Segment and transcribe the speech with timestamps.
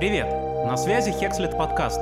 [0.00, 0.28] Привет!
[0.64, 2.00] На связи Hexlet подкаст.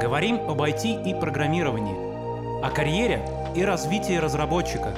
[0.00, 3.20] Говорим об IT и программировании, о карьере
[3.54, 4.92] и развитии разработчика,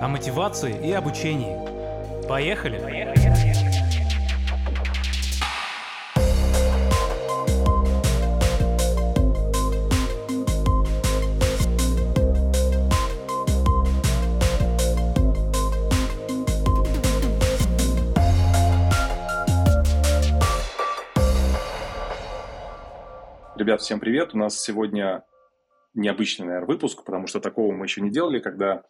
[0.00, 1.58] о мотивации и обучении.
[2.26, 2.78] Поехали!
[2.78, 3.57] Поехали!
[23.68, 24.32] Ребят, всем привет.
[24.32, 25.24] У нас сегодня
[25.92, 28.84] необычный, наверное, выпуск, потому что такого мы еще не делали, когда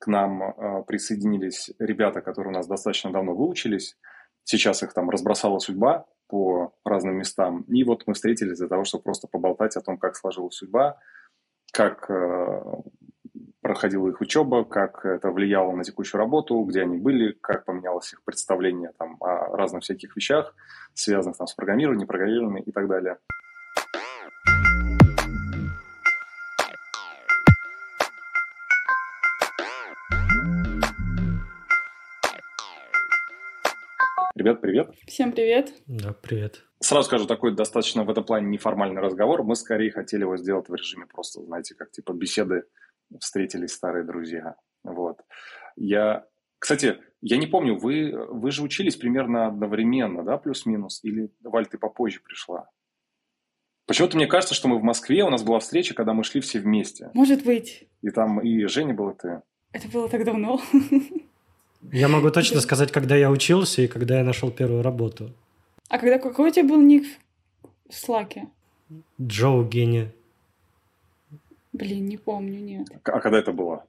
[0.00, 3.96] к нам э, присоединились ребята, которые у нас достаточно давно выучились.
[4.42, 7.62] Сейчас их там разбросала судьба по разным местам.
[7.68, 10.98] И вот мы встретились для того, чтобы просто поболтать о том, как сложилась судьба,
[11.72, 12.60] как э,
[13.60, 18.24] проходила их учеба, как это влияло на текущую работу, где они были, как поменялось их
[18.24, 20.56] представление там, о разных всяких вещах,
[20.92, 23.18] связанных там, с программированием, непрограммированием и так далее.
[34.44, 34.94] Ребят, привет.
[35.06, 35.72] Всем привет.
[35.86, 36.66] Да, привет.
[36.78, 39.42] Сразу скажу, такой достаточно в этом плане неформальный разговор.
[39.42, 42.64] Мы скорее хотели его сделать в режиме просто, знаете, как типа беседы
[43.18, 44.56] встретились старые друзья.
[44.82, 45.22] Вот.
[45.76, 46.26] Я,
[46.58, 51.00] кстати, я не помню, вы, вы же учились примерно одновременно, да, плюс-минус?
[51.04, 52.68] Или, Валь, ты попозже пришла?
[53.86, 56.58] Почему-то мне кажется, что мы в Москве, у нас была встреча, когда мы шли все
[56.58, 57.10] вместе.
[57.14, 57.88] Может быть.
[58.02, 59.40] И там и Женя был, и ты.
[59.72, 60.60] Это было так давно.
[61.92, 65.32] Я могу точно сказать, когда я учился и когда я нашел первую работу.
[65.88, 67.04] А когда какой у тебя был ник
[67.88, 68.48] в Слаке?
[69.20, 70.12] Джоу Гене.
[71.72, 72.88] Блин, не помню, нет.
[73.04, 73.84] А когда это было?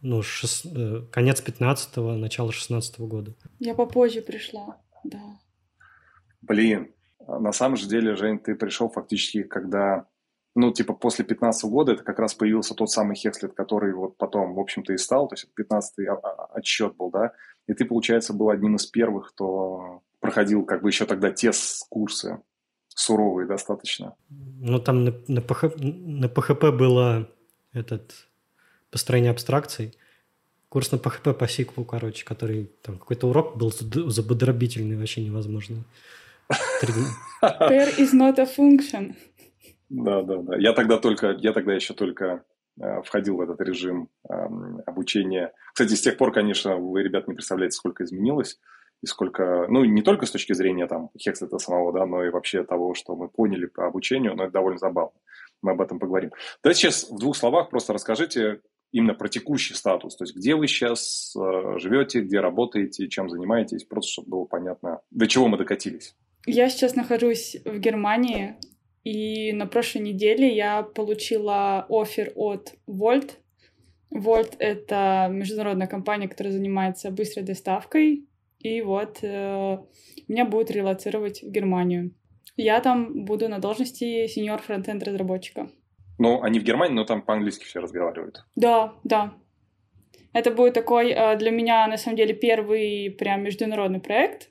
[0.00, 0.66] Ну, шест...
[0.66, 3.34] Э, конец 15-го, начало 16-го года.
[3.58, 5.38] Я попозже пришла, да.
[6.40, 6.90] Блин,
[7.26, 10.06] на самом же деле, Жень, ты пришел фактически, когда
[10.54, 14.54] ну, типа, после 15 года это как раз появился тот самый Хекслет, который вот потом,
[14.54, 16.08] в общем-то, и стал, то есть 15-й
[16.54, 17.32] отчет был, да,
[17.66, 21.52] и ты, получается, был одним из первых, кто проходил как бы еще тогда те
[21.88, 22.40] курсы
[22.88, 24.14] суровые достаточно.
[24.28, 27.28] Ну, там на, на, PH, на PHP было
[27.72, 28.26] этот
[28.90, 29.96] построение абстракций,
[30.68, 35.84] курс на PHP по сикву, короче, который там какой-то урок был забодробительный, вообще невозможно.
[37.42, 39.14] There is not a function.
[39.88, 40.56] Да, да, да.
[40.56, 42.44] Я тогда только, я тогда еще только
[42.80, 44.34] э, входил в этот режим э,
[44.86, 45.52] обучения.
[45.72, 48.58] Кстати, с тех пор, конечно, вы, ребят, не представляете, сколько изменилось
[49.02, 52.64] и сколько, ну, не только с точки зрения там Хекслета самого, да, но и вообще
[52.64, 55.18] того, что мы поняли по обучению, но это довольно забавно.
[55.62, 56.32] Мы об этом поговорим.
[56.62, 58.60] Давайте сейчас в двух словах просто расскажите
[58.92, 63.84] именно про текущий статус, то есть где вы сейчас э, живете, где работаете, чем занимаетесь,
[63.84, 66.16] просто чтобы было понятно, до чего мы докатились.
[66.46, 68.56] Я сейчас нахожусь в Германии,
[69.04, 73.32] и на прошлой неделе я получила офер от Volt.
[74.14, 78.26] Volt— это международная компания, которая занимается быстрой доставкой.
[78.58, 79.78] И вот э,
[80.26, 82.14] меня будут релацировать в Германию.
[82.56, 85.70] Я там буду на должности сеньор фронтенд разработчика.
[86.18, 88.44] Ну, они в Германии, но там по-английски все разговаривают.
[88.56, 89.34] Да, да.
[90.32, 94.50] Это будет такой э, для меня, на самом деле, первый прям международный проект.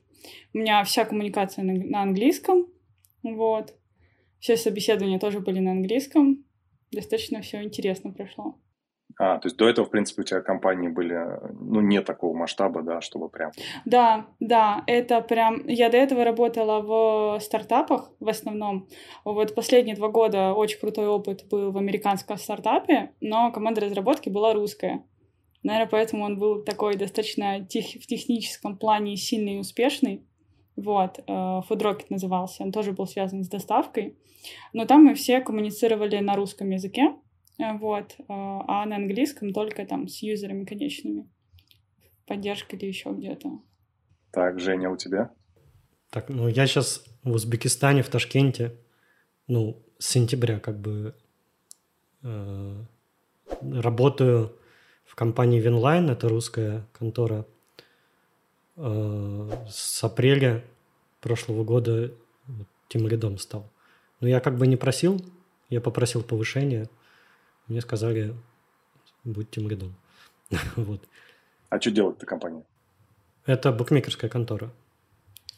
[0.54, 2.68] У меня вся коммуникация на, на английском.
[3.24, 3.74] Вот.
[4.40, 6.46] Все собеседования тоже были на английском.
[6.92, 8.56] Достаточно все интересно прошло.
[9.20, 11.18] А, то есть до этого, в принципе, у тебя компании были,
[11.60, 13.52] ну, не такого масштаба, да, чтобы прям...
[13.86, 15.66] Да, да, это прям...
[15.68, 18.88] Я до этого работала в стартапах в основном.
[19.26, 24.54] Вот последние два года очень крутой опыт был в американском стартапе, но команда разработки была
[24.54, 25.04] русская.
[25.64, 27.86] Наверное, поэтому он был такой достаточно тех...
[27.86, 30.27] в техническом плане сильный и успешный.
[30.78, 34.16] Вот, э, Food Rocket назывался, он тоже был связан с доставкой.
[34.74, 37.16] Но там мы все коммуницировали на русском языке,
[37.58, 41.28] э, вот, э, а на английском только там с юзерами конечными.
[42.28, 43.60] Поддержка или еще где-то.
[44.32, 45.32] Так, Женя, у тебя?
[46.12, 48.78] Так, ну я сейчас в Узбекистане, в Ташкенте,
[49.48, 51.16] ну, с сентября как бы
[52.22, 52.84] э,
[53.62, 54.56] работаю
[55.06, 57.57] в компании Winline, это русская контора, Э,
[58.78, 60.64] с апреля
[61.20, 62.12] прошлого года
[62.90, 63.70] тем лидом стал.
[64.20, 65.20] Но я как бы не просил,
[65.70, 66.88] я попросил повышения.
[67.68, 68.34] Мне сказали,
[69.24, 69.96] будь тем лидом.
[70.76, 71.02] вот.
[71.70, 72.64] А что делает эта компания?
[73.46, 74.72] Это букмекерская контора.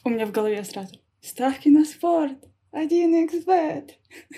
[0.04, 2.38] У меня в голове сразу ставки на спорт,
[2.72, 3.92] 1xbet,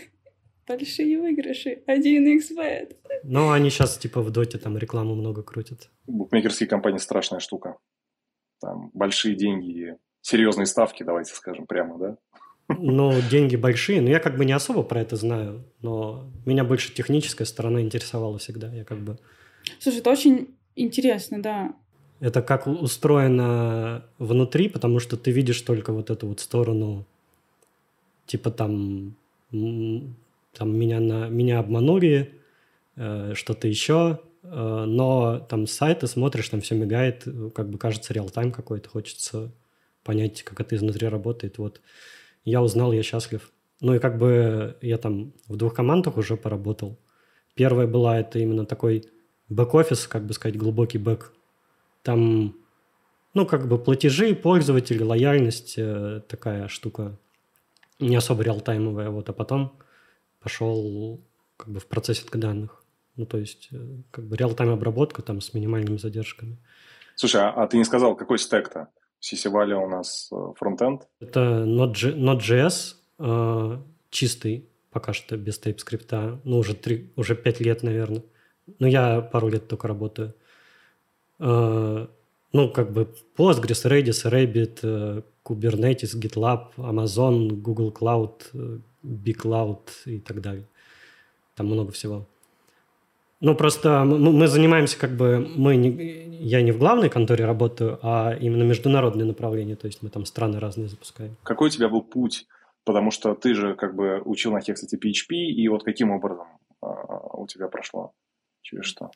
[0.68, 2.96] большие выигрыши, 1xbet.
[3.24, 5.90] Ну, они сейчас типа в доте там рекламу много крутят.
[6.08, 7.78] Букмекерские компании страшная штука
[8.62, 12.18] там большие деньги, серьезные ставки, давайте скажем прямо, да?
[12.80, 16.94] Ну, деньги большие, но я как бы не особо про это знаю, но меня больше
[16.94, 18.74] техническая сторона интересовала всегда.
[18.74, 19.18] Я как бы...
[19.80, 21.74] Слушай, это очень интересно, да.
[22.22, 27.06] Это как устроено внутри, потому что ты видишь только вот эту вот сторону,
[28.26, 29.16] типа там,
[29.50, 32.36] там меня, на, меня обманули,
[32.96, 38.90] э, что-то еще, но там сайты смотришь, там все мигает, как бы кажется real-time какой-то,
[38.90, 39.52] хочется
[40.04, 41.58] понять, как это изнутри работает.
[41.58, 41.82] Вот
[42.44, 43.52] я узнал, я счастлив.
[43.82, 46.98] Ну и как бы я там в двух командах уже поработал.
[47.56, 49.06] Первая была это именно такой
[49.50, 51.34] бэк-офис, как бы сказать, глубокий бэк.
[52.04, 52.56] Там,
[53.34, 57.18] ну, как бы платежи, пользователи, лояльность, э, такая штука
[58.00, 59.10] не особо реалтаймовая.
[59.10, 59.78] Вот, а потом
[60.42, 61.20] пошел
[61.58, 62.81] как бы в процессинг данных.
[63.22, 63.78] Ну, то есть, э,
[64.10, 66.58] как бы реалтайм обработка там с минимальными задержками.
[67.16, 68.88] Слушай, а, а ты не сказал, какой стек-то?
[69.20, 71.08] Сисивали у нас э, фронтенд?
[71.20, 73.78] Это Node.js, э,
[74.10, 76.40] чистый, пока что без TypeScript.
[76.44, 78.24] Ну, уже, три, уже пять лет, наверное.
[78.80, 80.34] Ну, я пару лет только работаю.
[81.38, 82.08] Э,
[82.54, 90.20] ну, как бы Postgres, Redis, Rabbit, э, Kubernetes, GitLab, Amazon, Google Cloud, э, BigCloud и
[90.20, 90.66] так далее.
[91.54, 92.26] Там много всего.
[93.42, 95.90] Ну, просто мы занимаемся как бы, мы не,
[96.40, 100.60] я не в главной конторе работаю, а именно международное направление, то есть мы там страны
[100.60, 101.36] разные запускаем.
[101.42, 102.46] Какой у тебя был путь?
[102.84, 106.48] Потому что ты же как бы учил на Hexate PHP, и вот каким образом
[106.84, 106.88] э,
[107.34, 108.14] у тебя прошло?
[108.62, 109.10] Через что?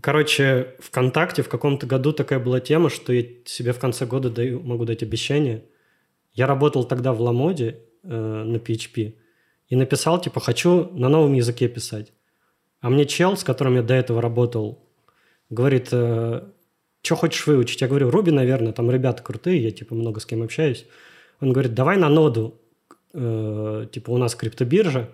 [0.00, 4.60] Короче, ВКонтакте в каком-то году такая была тема, что я себе в конце года даю,
[4.60, 5.64] могу дать обещание.
[6.32, 9.14] Я работал тогда в Ламоде э, на PHP
[9.68, 12.12] и написал, типа, хочу на новом языке писать.
[12.84, 14.78] А мне чел, с которым я до этого работал,
[15.48, 16.42] говорит, э,
[17.00, 17.80] что хочешь выучить?
[17.80, 20.84] Я говорю, Руби, наверное, там ребята крутые, я типа много с кем общаюсь.
[21.40, 22.60] Он говорит, давай на ноду,
[23.14, 25.08] э, типа у нас криптобиржа,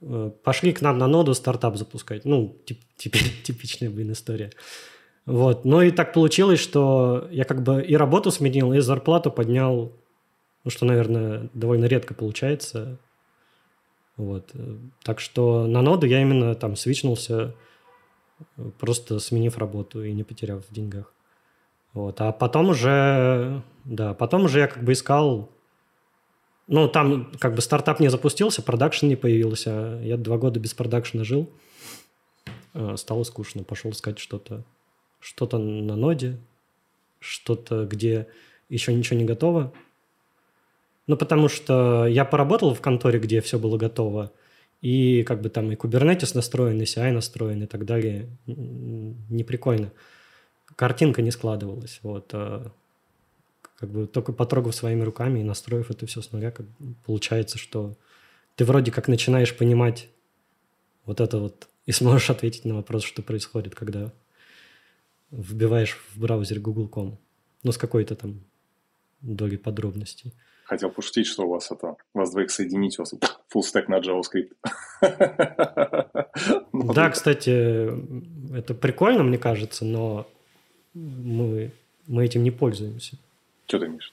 [0.00, 2.24] э, пошли к нам на ноду стартап запускать.
[2.24, 4.50] Ну, тип, тип, типичная, блин, история.
[5.26, 5.66] Вот.
[5.66, 9.92] Ну и так получилось, что я как бы и работу сменил, и зарплату поднял,
[10.64, 12.98] ну что, наверное, довольно редко получается.
[14.16, 14.52] Вот.
[15.02, 17.54] Так что на ноду я именно там свичнулся,
[18.78, 21.12] просто сменив работу и не потеряв в деньгах.
[21.92, 22.20] Вот.
[22.20, 25.50] А потом уже, да, потом уже я как бы искал,
[26.66, 30.00] ну, там как бы стартап не запустился, продакшн не появился.
[30.02, 31.50] Я два года без продакшна жил.
[32.72, 33.64] Э, стало скучно.
[33.64, 34.64] Пошел искать что-то.
[35.20, 36.38] Что-то на ноде,
[37.20, 38.26] что-то, где
[38.68, 39.72] еще ничего не готово.
[41.06, 44.32] Ну, потому что я поработал в конторе, где все было готово,
[44.80, 48.28] и как бы там и Kubernetes настроен, и CI настроен, и так далее.
[48.46, 49.92] Не прикольно.
[50.76, 52.00] Картинка не складывалась.
[52.02, 52.30] Вот.
[52.32, 52.70] А
[53.78, 56.66] как бы только потрогав своими руками и настроив это все с нуля, как
[57.04, 57.96] получается, что
[58.56, 60.08] ты вроде как начинаешь понимать
[61.06, 64.12] вот это вот и сможешь ответить на вопрос, что происходит, когда
[65.30, 67.18] вбиваешь в браузер google.com.
[67.62, 68.40] Ну, с какой-то там
[69.22, 73.14] долей подробностей хотел пошутить, что у вас это, вас двоих соединить, у вас
[73.54, 74.52] full stack на JavaScript.
[76.72, 77.92] Да, кстати,
[78.56, 80.26] это прикольно, мне кажется, но
[80.92, 81.72] мы,
[82.06, 83.16] мы этим не пользуемся.
[83.66, 84.12] Что ты имеешь?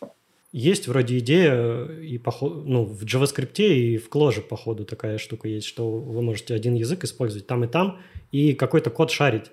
[0.51, 5.65] Есть вроде идея, и поход, ну, в JavaScript и в Clojure, походу, такая штука есть,
[5.65, 7.99] что вы можете один язык использовать там и там,
[8.31, 9.51] и какой-то код шарить.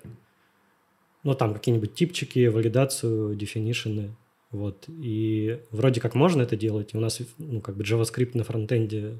[1.23, 4.15] Ну, там какие-нибудь типчики, валидацию, definition ы.
[4.51, 4.85] Вот.
[4.87, 6.93] И вроде как можно это делать.
[6.93, 9.19] И у нас ну, как бы JavaScript на фронтенде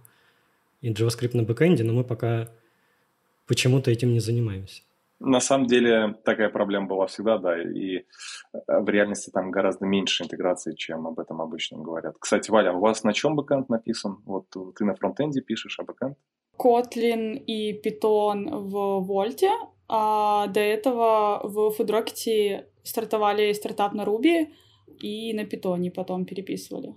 [0.81, 2.49] и JavaScript на бэкенде, но мы пока
[3.47, 4.81] почему-то этим не занимаемся.
[5.19, 8.03] На самом деле такая проблема была всегда, да, и э,
[8.67, 12.15] в реальности там гораздо меньше интеграции, чем об этом обычно говорят.
[12.17, 14.21] Кстати, Валя, у вас на чем бэкенд написан?
[14.25, 16.17] Вот ты на фронтенде пишешь, а бэкенд?
[16.57, 19.51] Kotlin и Python в Вольте,
[19.89, 24.47] а до этого в FoodRocket стартовали стартап на Ruby—
[25.01, 26.95] и на питоне потом переписывали.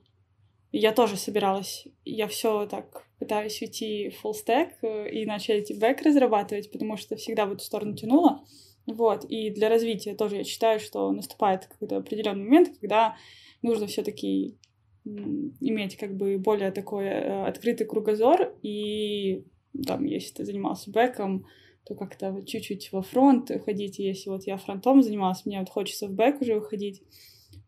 [0.72, 6.72] Я тоже собиралась, я все так пытаюсь уйти full stack э, и начать бэк разрабатывать,
[6.72, 8.42] потому что всегда в эту сторону тянула.
[8.86, 13.16] Вот, и для развития тоже я считаю, что наступает какой-то определенный момент, когда
[13.60, 14.56] нужно все-таки
[15.04, 19.44] иметь как бы более такой э, открытый кругозор, и
[19.86, 21.46] там, если ты занимался бэком,
[21.84, 26.12] то как-то чуть-чуть во фронт ходить, если вот я фронтом занималась, мне вот хочется в
[26.12, 27.02] бэк уже уходить,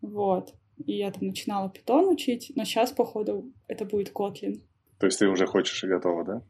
[0.07, 0.55] вот.
[0.87, 4.61] И я там начинала питон учить, но сейчас, походу, это будет Kotlin.
[4.99, 6.43] То есть ты уже хочешь и готова, да?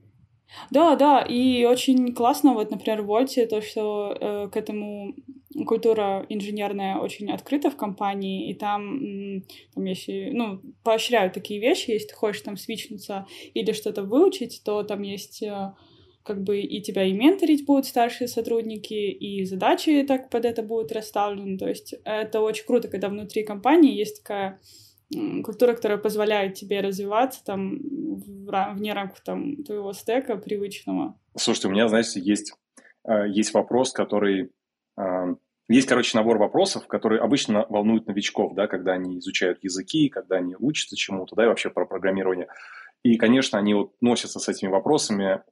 [0.70, 5.14] Да, да, и очень классно, вот, например, в Вольте, то, что э, к этому
[5.66, 9.42] культура инженерная очень открыта в компании, и там,
[9.74, 14.82] там если, ну, поощряют такие вещи, если ты хочешь там свичнуться или что-то выучить, то
[14.82, 15.74] там есть э,
[16.24, 20.90] как бы и тебя и менторить будут старшие сотрудники, и задачи так под это будут
[20.90, 21.58] расставлены.
[21.58, 24.58] То есть это очень круто, когда внутри компании есть такая
[25.44, 31.18] культура, которая позволяет тебе развиваться там вне рамков там твоего стека привычного.
[31.36, 32.54] Слушайте, у меня, знаете, есть,
[33.06, 34.50] э, есть вопрос, который...
[34.98, 35.34] Э,
[35.68, 40.56] есть, короче, набор вопросов, которые обычно волнуют новичков, да, когда они изучают языки, когда они
[40.58, 42.48] учатся чему-то, да, и вообще про программирование.
[43.04, 45.42] И, конечно, они вот носятся с этими вопросами.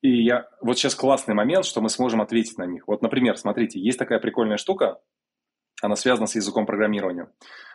[0.00, 2.88] И я, вот сейчас классный момент, что мы сможем ответить на них.
[2.88, 4.98] Вот, например, смотрите, есть такая прикольная штука,
[5.82, 7.30] она связана с языком программирования.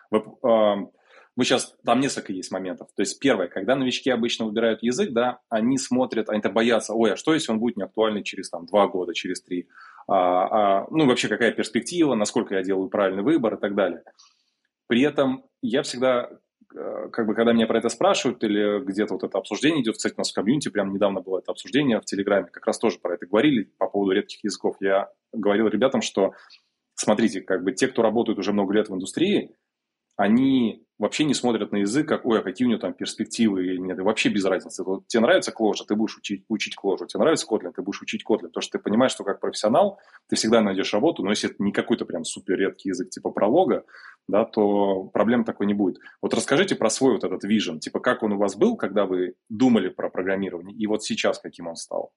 [0.09, 2.87] Вы, вы сейчас, там несколько есть моментов.
[2.95, 7.17] То есть первое, когда новички обычно выбирают язык, да, они смотрят, они-то боятся, ой, а
[7.17, 9.67] что если он будет неактуальный через там два года, через три?
[10.07, 10.15] А,
[10.79, 14.01] а, ну, вообще, какая перспектива, насколько я делаю правильный выбор и так далее.
[14.87, 19.23] При этом я всегда Э, как бы, когда меня про это спрашивают, или где-то вот
[19.23, 22.47] это обсуждение идет, кстати, у нас в комьюнити прямо недавно было это обсуждение в Телеграме,
[22.51, 24.77] как раз тоже про это говорили по поводу редких языков.
[24.79, 26.31] Я говорил ребятам, что
[26.95, 29.55] смотрите, как бы те, кто работают уже много лет в индустрии,
[30.15, 33.77] они вообще не смотрят на язык, как, ой, а какие у него там перспективы или
[33.77, 34.83] нет, и вообще без разницы.
[34.83, 38.23] Вот тебе нравится Clojure, ты будешь учить, учить Clojure, тебе нравится Kotlin, ты будешь учить
[38.23, 41.61] Kotlin, потому что ты понимаешь, что как профессионал ты всегда найдешь работу, но если это
[41.61, 43.83] не какой-то прям супер редкий язык типа пролога,
[44.27, 45.97] да, то проблем такой не будет.
[46.21, 49.35] Вот расскажите про свой вот этот vision, типа как он у вас был, когда вы
[49.49, 52.13] думали про программирование, и вот сейчас каким он стал?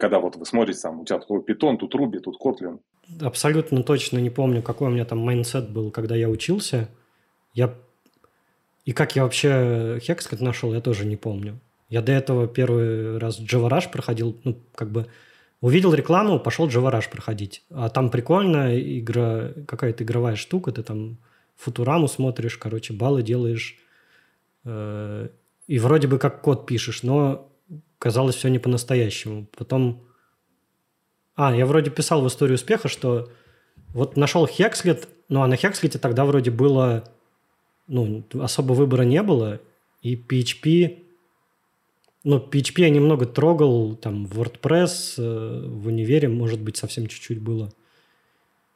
[0.00, 2.80] Когда вот вы смотрите, там, у тебя тут Python, тут Ruby, тут Kotlin.
[3.20, 6.88] Абсолютно точно не помню, какой у меня там mindset был, когда я учился.
[7.52, 7.74] Я...
[8.86, 11.60] И как я вообще Hexlet нашел, я тоже не помню.
[11.90, 15.06] Я до этого первый раз Java проходил, ну, как бы
[15.60, 17.62] увидел рекламу, пошел Java проходить.
[17.68, 21.18] А там прикольная игра, какая-то игровая штука, ты там
[21.56, 23.76] футураму смотришь, короче, баллы делаешь.
[24.64, 25.28] Э,
[25.66, 27.49] и вроде бы как код пишешь, но
[28.00, 29.46] казалось все не по-настоящему.
[29.56, 30.02] Потом...
[31.36, 33.30] А, я вроде писал в истории успеха, что
[33.94, 37.04] вот нашел Hexlet, ну а на Hexlet тогда вроде было
[37.86, 39.60] ну, особо выбора не было,
[40.00, 41.02] и PHP,
[42.24, 47.72] ну, PHP я немного трогал, там, WordPress э, в универе, может быть, совсем чуть-чуть было.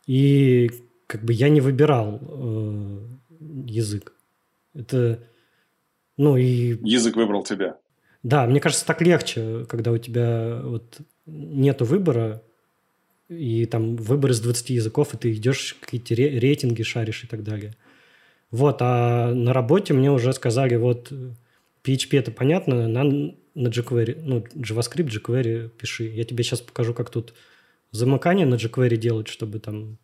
[0.07, 0.71] И
[1.07, 2.99] как бы я не выбирал э,
[3.67, 4.13] язык.
[4.75, 5.21] Это,
[6.17, 6.77] ну и...
[6.83, 7.79] Язык выбрал тебя.
[8.25, 12.43] Да, мне кажется, так легче, когда у тебя вот нету выбора,
[13.29, 17.77] и там выбор из 20 языков, и ты идешь какие-то рейтинги шаришь и так далее.
[18.51, 21.13] Вот, а на работе мне уже сказали, вот,
[21.85, 26.05] PHP это понятно, на, на jQuery, ну, JavaScript, jQuery пиши.
[26.05, 27.35] Я тебе сейчас покажу, как тут
[27.91, 29.99] замыкание на jQuery делать, чтобы там...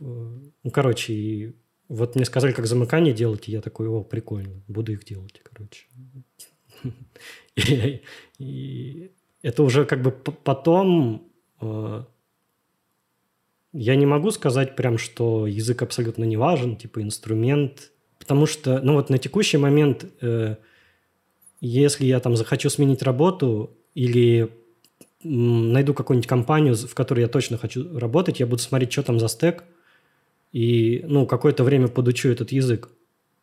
[0.00, 1.54] Ну, короче, и
[1.88, 5.84] вот мне сказали, как замыкание делать, и я такой, о, прикольно, буду их делать, короче.
[8.38, 9.10] И
[9.42, 11.28] это уже как бы потом
[11.60, 12.04] э,
[13.72, 18.94] я не могу сказать прям, что язык абсолютно не важен, типа инструмент, потому что, ну
[18.94, 20.56] вот на текущий момент, э,
[21.60, 24.50] если я там захочу сменить работу или
[25.22, 29.28] найду какую-нибудь компанию, в которой я точно хочу работать, я буду смотреть, что там за
[29.28, 29.64] стек,
[30.52, 32.88] и, ну, какое-то время подучу этот язык.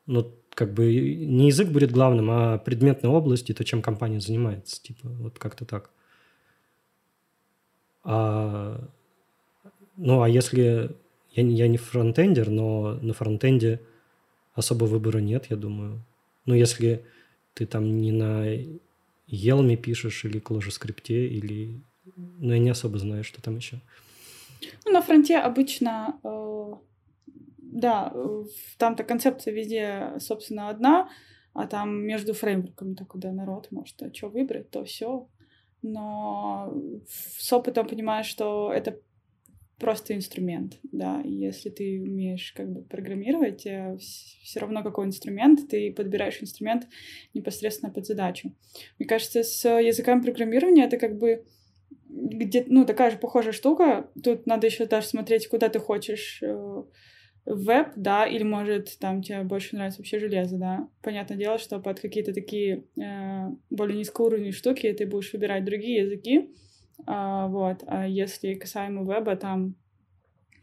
[0.08, 0.24] Ну,
[0.54, 4.82] как бы не язык будет главным, а предметная область то, чем компания занимается.
[4.82, 5.90] Типа, вот как-то так.
[8.04, 8.88] А
[9.98, 10.96] ну, а если...
[11.32, 13.82] Я, я не фронтендер, но на фронтенде
[14.54, 16.04] особо выбора нет, я думаю.
[16.46, 17.06] Ну, если
[17.56, 18.46] ты там не на
[19.28, 20.40] Елме пишешь или
[20.72, 21.82] скрипте или...
[22.16, 23.80] Ну, я не особо знаю, что там еще.
[24.86, 26.20] Ну, на фронте обычно...
[26.24, 26.74] Э,
[27.74, 28.14] да,
[28.78, 31.10] там-то концепция везде, собственно, одна,
[31.54, 35.28] а там между фреймворками так куда народ может, а что выбрать, то все.
[35.82, 36.74] Но
[37.08, 39.00] с опытом понимаешь, что это
[39.80, 41.22] просто инструмент, да.
[41.26, 46.88] И если ты умеешь как бы программировать, э, все равно какой инструмент, ты подбираешь инструмент
[47.34, 48.56] непосредственно под задачу.
[48.98, 51.44] Мне кажется, с языками программирования это как бы
[52.08, 54.10] где ну, такая же похожая штука.
[54.24, 56.84] Тут надо еще даже смотреть, куда ты хочешь э,
[57.46, 60.88] веб, да, или, может, там тебе больше нравится вообще железо, да.
[61.02, 66.54] Понятное дело, что под какие-то такие э, более низкоуровневые штуки ты будешь выбирать другие языки,
[67.06, 67.84] а, вот.
[67.88, 69.76] А если касаемо веба, там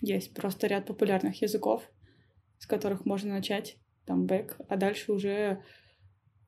[0.00, 1.82] есть просто ряд популярных языков,
[2.58, 5.62] с которых можно начать, там, бэк, а дальше уже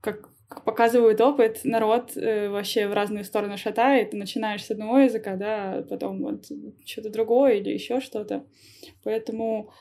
[0.01, 0.31] как
[0.65, 4.11] показывает опыт, народ э, вообще в разные стороны шатает.
[4.11, 6.47] Ты начинаешь с одного языка, да, потом вот
[6.85, 8.45] что-то другое или еще что-то.
[9.03, 9.73] Поэтому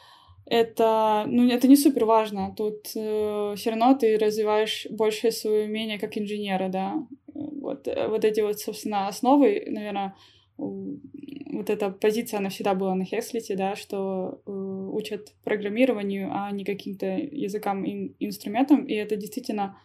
[0.46, 2.54] это, ну, это не супер важно.
[2.58, 7.08] Тут э, все равно ты развиваешь больше свое умение как инженера, да.
[7.34, 10.16] Вот, э, вот эти вот, собственно, основы, наверное,
[10.58, 16.64] вот эта позиция, она всегда была на Хекслите, да, что э, учат программированию, а не
[16.64, 19.78] каким-то языкам и инструментам, и это действительно,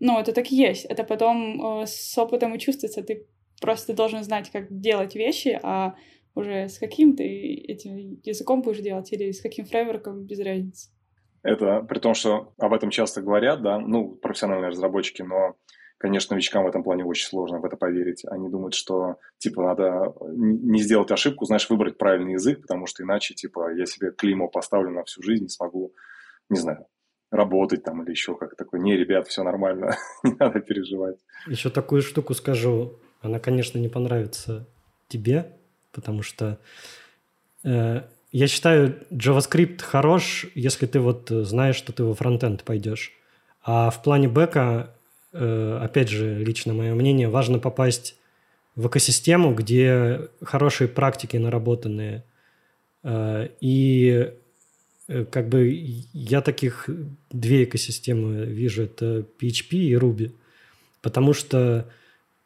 [0.00, 0.84] ну, это так и есть.
[0.84, 3.26] Это потом э, с опытом и чувствуется, ты
[3.60, 5.94] просто должен знать, как делать вещи, а
[6.34, 10.90] уже с каким ты этим языком будешь делать или с каким фреймворком, без разницы.
[11.42, 15.56] Это при том, что об этом часто говорят, да, ну, профессиональные разработчики, но
[15.98, 18.24] конечно, новичкам в этом плане очень сложно в это поверить.
[18.26, 23.34] Они думают, что, типа, надо не сделать ошибку, знаешь, выбрать правильный язык, потому что иначе,
[23.34, 25.94] типа, я себе клеймо поставлю на всю жизнь, не смогу,
[26.50, 26.86] не знаю,
[27.30, 28.80] работать там или еще как такое.
[28.80, 31.16] Не, ребят, все нормально, не надо переживать.
[31.46, 32.98] Еще такую штуку скажу.
[33.20, 34.68] Она, конечно, не понравится
[35.08, 35.56] тебе,
[35.94, 36.58] потому что
[37.62, 43.12] э, я считаю, JavaScript хорош, если ты вот знаешь, что ты во фронтенд пойдешь.
[43.62, 44.94] А в плане бэка
[45.34, 48.16] Э, опять же, лично мое мнение, важно попасть
[48.76, 52.24] в экосистему, где хорошие практики наработанные.
[53.02, 54.32] Э, и
[55.08, 55.68] э, как бы
[56.12, 56.88] я таких
[57.30, 60.32] две экосистемы вижу, это PHP и Ruby.
[61.02, 61.90] Потому что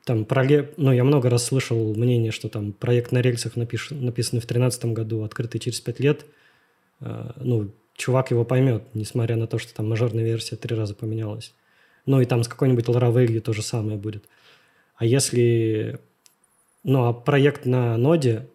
[0.08, 0.44] там про,
[0.76, 4.84] ну, я много раз слышал мнение, что там проект на рельсах напиш, написанный в 2013
[4.86, 6.26] году, открытый через 5 лет,
[7.00, 11.52] ну, чувак его поймет, несмотря на то, что там мажорная версия три раза поменялась.
[12.06, 14.24] Ну и там с какой-нибудь Laravel то же самое будет.
[14.96, 16.00] А если...
[16.84, 18.48] Ну, а проект на ноде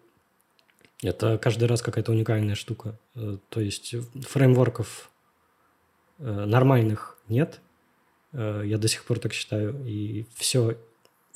[1.02, 2.98] –это каждый раз какая-то уникальная штука.
[3.14, 3.94] Э, то есть
[4.26, 5.10] фреймворков
[6.18, 7.60] э, нормальных нет.
[8.32, 9.76] Э, я до сих пор так считаю.
[9.86, 10.76] И все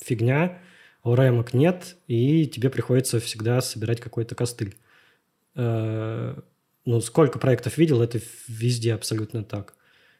[0.03, 0.61] фигня,
[1.05, 4.77] ORM нет, и тебе приходится всегда собирать какой-то костыль.
[5.55, 9.75] Ну, сколько проектов видел, это везде абсолютно так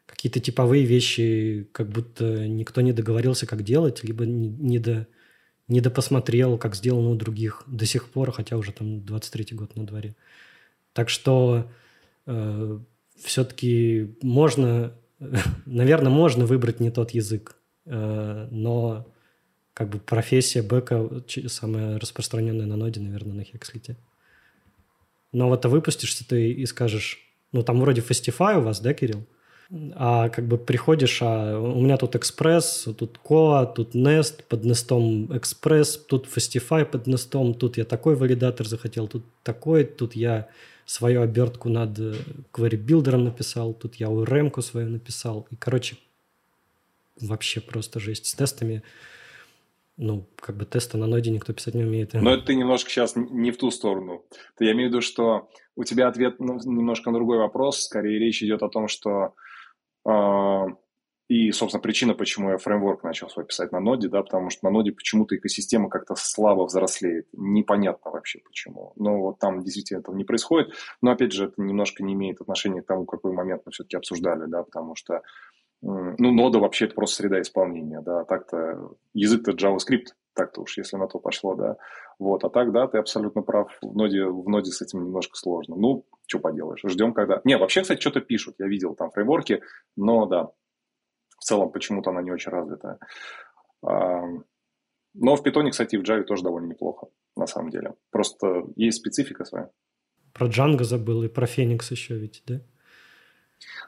[0.09, 5.07] какие-то типовые вещи, как будто никто не договорился, как делать, либо не, до,
[5.69, 9.87] не допосмотрел, как сделано у других до сих пор, хотя уже там 23-й год на
[9.87, 10.17] дворе.
[10.95, 11.71] Так что
[12.27, 12.79] э,
[13.23, 14.95] все-таки можно,
[15.67, 19.07] наверное, можно выбрать не тот язык, э, но
[19.79, 23.97] как бы профессия бэка самая распространенная на ноде, наверное, на Хекслите.
[25.31, 27.21] Но вот ты выпустишься ты и скажешь,
[27.53, 29.25] ну там вроде Fastify у вас, да, Кирилл?
[29.95, 35.37] а как бы приходишь, а у меня тут экспресс, тут коа, тут Nest, под Nest
[35.37, 40.49] экспресс, тут Fastify под Nest, тут я такой валидатор захотел, тут такой, тут я
[40.87, 42.15] свою обертку над э,
[42.53, 45.47] query builder написал, тут я ORM свою написал.
[45.51, 45.99] И, короче,
[47.21, 48.27] вообще просто жесть.
[48.27, 48.83] С тестами,
[49.99, 52.15] ну, как бы тесты на ноде никто писать не умеет.
[52.15, 54.25] Но это ты немножко сейчас не в ту сторону.
[54.59, 57.83] Я имею в виду, что у тебя ответ ну, немножко на другой вопрос.
[57.83, 59.35] Скорее речь идет о том, что
[60.07, 60.67] а,
[61.29, 64.71] и, собственно, причина, почему я фреймворк начал свой писать на ноде, да, потому что на
[64.71, 67.27] ноде почему-то экосистема как-то слабо взрослеет.
[67.33, 68.95] Непонятно вообще почему.
[68.97, 70.73] Но вот там действительно этого не происходит.
[71.03, 74.47] Но, опять же, это немножко не имеет отношения к тому, какой момент мы все-таки обсуждали,
[74.47, 75.23] да, потому что
[75.81, 81.07] ну, нода вообще это просто среда исполнения, да, так-то язык-то JavaScript, так-то уж, если на
[81.07, 81.77] то пошло, да,
[82.19, 85.77] вот, а так, да, ты абсолютно прав, в ноде, в ноде с этим немножко сложно,
[85.77, 87.41] ну, что поделаешь, ждем когда...
[87.45, 89.63] Не, вообще, кстати, что-то пишут, я видел там фреймворки,
[89.97, 90.51] но, да,
[91.39, 92.99] в целом почему-то она не очень развитая.
[93.83, 97.95] Но в питоне, кстати, в Java тоже довольно неплохо, на самом деле.
[98.11, 99.71] Просто есть специфика своя.
[100.35, 102.61] Про Django забыл и про Phoenix еще ведь, да?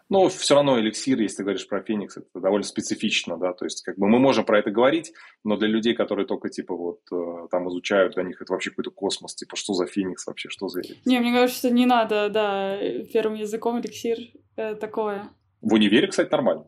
[0.08, 3.82] Но все равно эликсир, если ты говоришь про Феникс, это довольно специфично, да, то есть
[3.82, 5.12] как бы мы можем про это говорить,
[5.44, 8.90] но для людей, которые только типа вот э, там изучают, для них это вообще какой-то
[8.90, 11.02] космос, типа что за Феникс вообще, что за эликсир?
[11.04, 12.78] Не, мне кажется, не надо, да,
[13.12, 14.18] первым языком эликсир
[14.56, 15.28] э, такое.
[15.60, 16.66] В универе, кстати, нормально.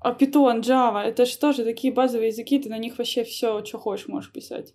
[0.00, 4.08] А Python, Java, это же такие базовые языки, ты на них вообще все, что хочешь,
[4.08, 4.74] можешь писать.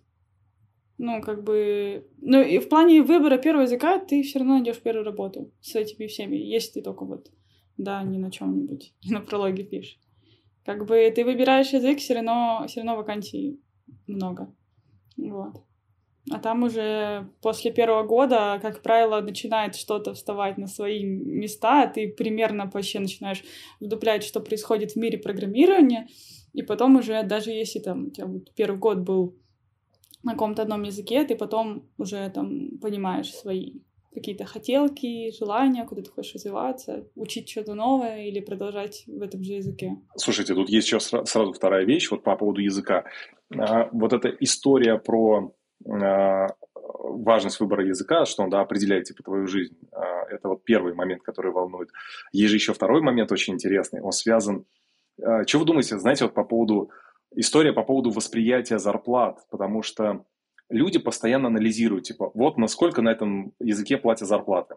[0.98, 2.06] Ну, как бы...
[2.18, 6.06] Ну, и в плане выбора первого языка ты все равно найдешь первую работу с этими
[6.06, 7.30] всеми, если ты только вот
[7.78, 9.98] да, не на чем-нибудь, не на прологе пишешь.
[10.64, 13.60] Как бы ты выбираешь язык, все равно, все равно вакансий
[14.06, 14.52] много.
[15.16, 15.62] Вот.
[16.32, 22.08] А там уже после первого года, как правило, начинает что-то вставать на свои места, ты
[22.08, 23.44] примерно вообще начинаешь
[23.78, 26.08] вдуплять, что происходит в мире программирования,
[26.52, 29.36] и потом уже, даже если там у тебя вот первый год был
[30.24, 33.82] на каком-то одном языке, ты потом уже там понимаешь свои
[34.16, 39.52] какие-то хотелки, желания, куда ты хочешь развиваться, учить что-то новое или продолжать в этом же
[39.52, 39.98] языке?
[40.16, 43.04] Слушайте, тут есть еще сразу вторая вещь вот по поводу языка.
[43.54, 45.54] А, вот эта история про
[45.86, 46.46] а,
[46.80, 49.76] важность выбора языка, что он да, определяет типа твою жизнь.
[49.92, 51.90] А, это вот первый момент, который волнует.
[52.32, 54.00] Есть же еще второй момент очень интересный.
[54.00, 54.64] Он связан...
[55.46, 56.90] Что вы думаете, знаете, вот по поводу...
[57.34, 60.24] История по поводу восприятия зарплат, потому что
[60.68, 64.76] люди постоянно анализируют, типа, вот насколько на этом языке платят зарплаты.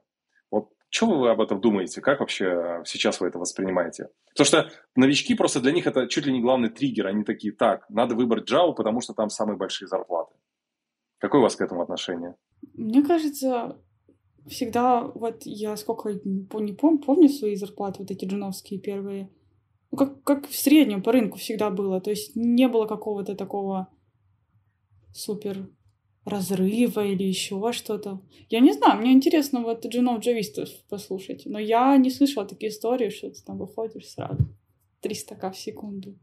[0.51, 2.01] Вот что вы об этом думаете?
[2.01, 4.09] Как вообще сейчас вы это воспринимаете?
[4.31, 7.07] Потому что новички просто для них это чуть ли не главный триггер.
[7.07, 10.35] Они такие, так, надо выбрать Java, потому что там самые большие зарплаты.
[11.19, 12.35] Какое у вас к этому отношение?
[12.73, 13.77] Мне кажется,
[14.47, 19.29] всегда, вот я сколько, не помню, помню свои зарплаты, вот эти джуновские первые,
[19.91, 22.01] ну, как, как в среднем по рынку всегда было.
[22.01, 23.87] То есть не было какого-то такого
[25.13, 25.69] супер
[26.29, 28.21] разрыва или еще что-то.
[28.49, 33.09] Я не знаю, мне интересно вот джунов джавистов послушать, но я не слышала такие истории,
[33.09, 34.47] что ты там выходишь сразу
[35.01, 36.15] 300к в секунду.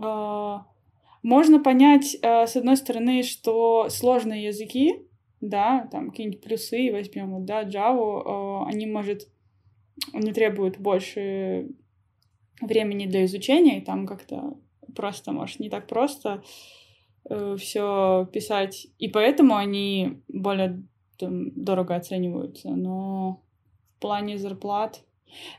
[0.00, 0.66] А,
[1.22, 5.06] можно понять, а, с одной стороны, что сложные языки,
[5.40, 9.28] да, там какие-нибудь плюсы возьмем, вот, да, Java, а, они, может,
[10.12, 11.68] не требуют больше
[12.60, 14.58] времени для изучения, и там как-то
[14.94, 16.42] просто, может, не так просто
[17.28, 20.82] э, все писать, и поэтому они более
[21.18, 22.70] там, дорого оцениваются.
[22.70, 23.42] Но
[23.96, 25.04] в плане зарплат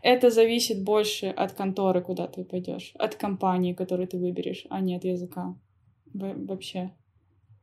[0.02, 4.96] это зависит больше от конторы, куда ты пойдешь, от компании, которую ты выберешь, а не
[4.96, 5.56] от языка
[6.14, 6.92] вообще.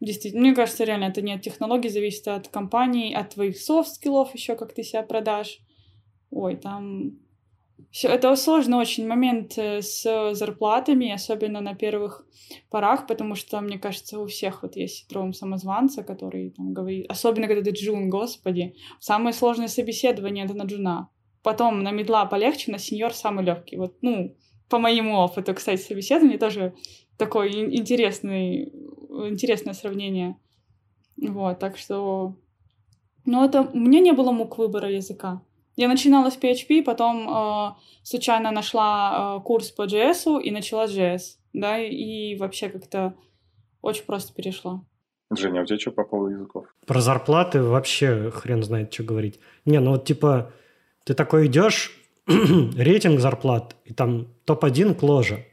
[0.00, 3.85] Действительно, мне кажется, реально это не от технологий зависит, а от компании, от твоих soft
[3.85, 5.60] skill ов еще, как ты себя продашь.
[6.30, 7.18] Ой, там
[7.90, 12.24] все это сложный очень момент э, с зарплатами, особенно на первых
[12.70, 17.46] порах, потому что, мне кажется, у всех вот есть синдром самозванца, который там говорит, особенно
[17.46, 21.08] когда ты джун, господи, самое сложное собеседование это на джуна.
[21.42, 23.76] Потом на медла полегче, на сеньор самый легкий.
[23.76, 24.36] Вот, ну,
[24.68, 26.74] по моему опыту, кстати, собеседование тоже
[27.16, 28.72] такое интересный,
[29.30, 30.36] интересное сравнение.
[31.16, 32.36] Вот, так что...
[33.24, 33.62] Ну, это...
[33.62, 35.42] У меня не было мук выбора языка.
[35.76, 41.38] Я начинала с PHP, потом э, случайно нашла э, курс по JS и начала JS,
[41.52, 43.14] да, и вообще как-то
[43.80, 44.84] очень просто перешла.
[45.34, 46.66] Женя, а у тебя что по поводу языков?
[46.86, 49.40] Про зарплаты вообще хрен знает, что говорить.
[49.64, 50.52] Не, ну вот типа
[51.04, 55.44] ты такой идешь, рейтинг зарплат, и там топ-1 кложа.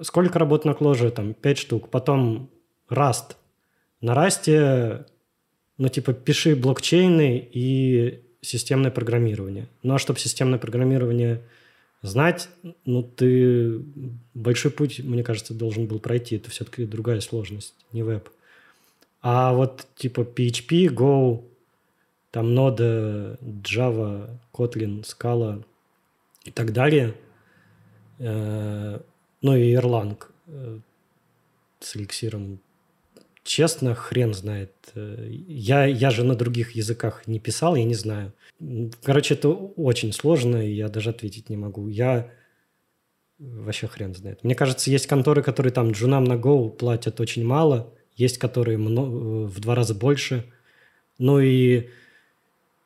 [0.00, 1.10] Сколько работ на кложе?
[1.10, 1.90] Там 5 штук.
[1.90, 2.50] Потом
[2.90, 3.36] Rust.
[4.00, 5.06] На Rust,
[5.78, 9.68] ну типа пиши блокчейны и системное программирование.
[9.82, 11.42] Ну а чтобы системное программирование
[12.02, 12.48] знать,
[12.84, 13.80] ну ты
[14.34, 16.36] большой путь, мне кажется, должен был пройти.
[16.36, 18.28] Это все-таки другая сложность, не веб.
[19.22, 21.44] А вот типа PHP, Go,
[22.32, 25.64] там нода, Java, Kotlin, Scala
[26.44, 27.14] и так далее,
[28.18, 29.00] э,
[29.42, 30.78] ну и Erlang э,
[31.78, 32.58] с эликсиром
[33.44, 34.72] Честно, хрен знает.
[34.94, 38.32] Я, я же на других языках не писал, я не знаю.
[39.02, 41.88] Короче, это очень сложно, и я даже ответить не могу.
[41.88, 42.30] Я
[43.38, 44.44] вообще хрен знает.
[44.44, 49.60] Мне кажется, есть конторы, которые там джунам на Go платят очень мало, есть которые в
[49.60, 50.44] два раза больше.
[51.18, 51.88] Ну и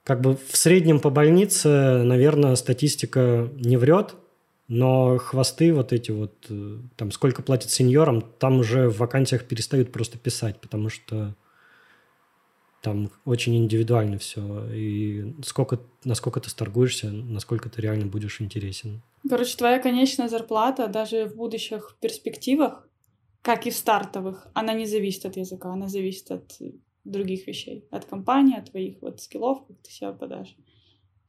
[0.05, 4.15] как бы в среднем по больнице, наверное, статистика не врет–
[4.69, 9.93] но хвосты вот эти вот, э, там сколько платят сеньорам, там уже в вакансиях перестают
[9.93, 11.35] просто писать, потому что
[12.83, 14.69] там очень индивидуально все.
[14.73, 19.03] И сколько, насколько ты сторгуешься, насколько ты реально будешь интересен.
[19.29, 22.89] Короче, твоя конечная зарплата даже в будущих перспективах,
[23.43, 26.59] как и в стартовых, она не зависит от языка, она зависит от
[27.05, 27.87] других вещей.
[27.91, 30.57] От компании, от твоих вот скиллов, как ты себя подашь.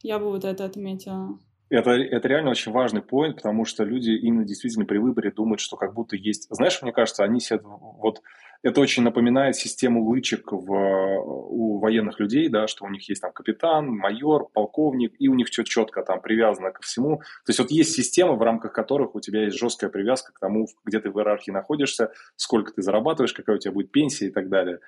[0.04, 1.39] Я бы вот это отметила.
[1.69, 5.75] Это, это реально очень важный поинт, потому что люди именно действительно при выборе думают, что
[5.75, 6.47] как будто есть...
[6.49, 7.60] Знаешь, мне кажется, они себе...
[7.63, 8.21] Вот
[8.63, 13.32] это очень напоминает систему лычек в, у военных людей, да, что у них есть там
[13.32, 17.17] капитан, майор, полковник, и у них все четко там привязано ко всему.
[17.17, 20.67] То есть вот есть система, в рамках которых у тебя есть жесткая привязка к тому,
[20.86, 24.49] где ты в иерархии находишься, сколько ты зарабатываешь, какая у тебя будет пенсия и так
[24.49, 24.80] далее.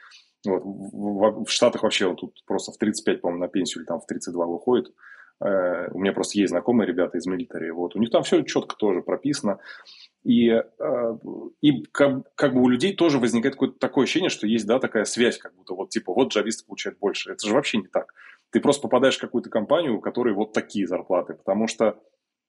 [0.45, 0.63] Вот.
[0.63, 3.99] В, в, в Штатах вообще вот тут просто в 35, по-моему, на пенсию или там
[3.99, 4.93] в 32 выходит.
[5.41, 8.75] Э, у меня просто есть знакомые ребята из милитари, вот, у них там все четко
[8.75, 9.59] тоже прописано.
[10.23, 11.17] И, э,
[11.61, 15.05] и как, как бы у людей тоже возникает какое-то такое ощущение, что есть, да, такая
[15.05, 17.31] связь, как будто вот, типа, вот джависты получают больше.
[17.31, 18.13] Это же вообще не так.
[18.51, 22.01] Ты просто попадаешь в какую-то компанию, у которой вот такие зарплаты, потому что,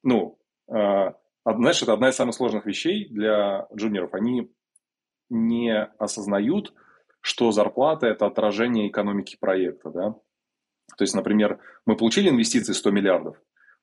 [0.02, 1.12] ну, э,
[1.44, 4.14] знаешь, это одна из самых сложных вещей для джуниоров.
[4.14, 4.50] Они
[5.28, 6.74] не осознают,
[7.20, 10.14] что зарплата– это отражение экономики проекта, да.
[11.00, 13.36] То есть, например, мы получили инвестиции 100 миллиардов,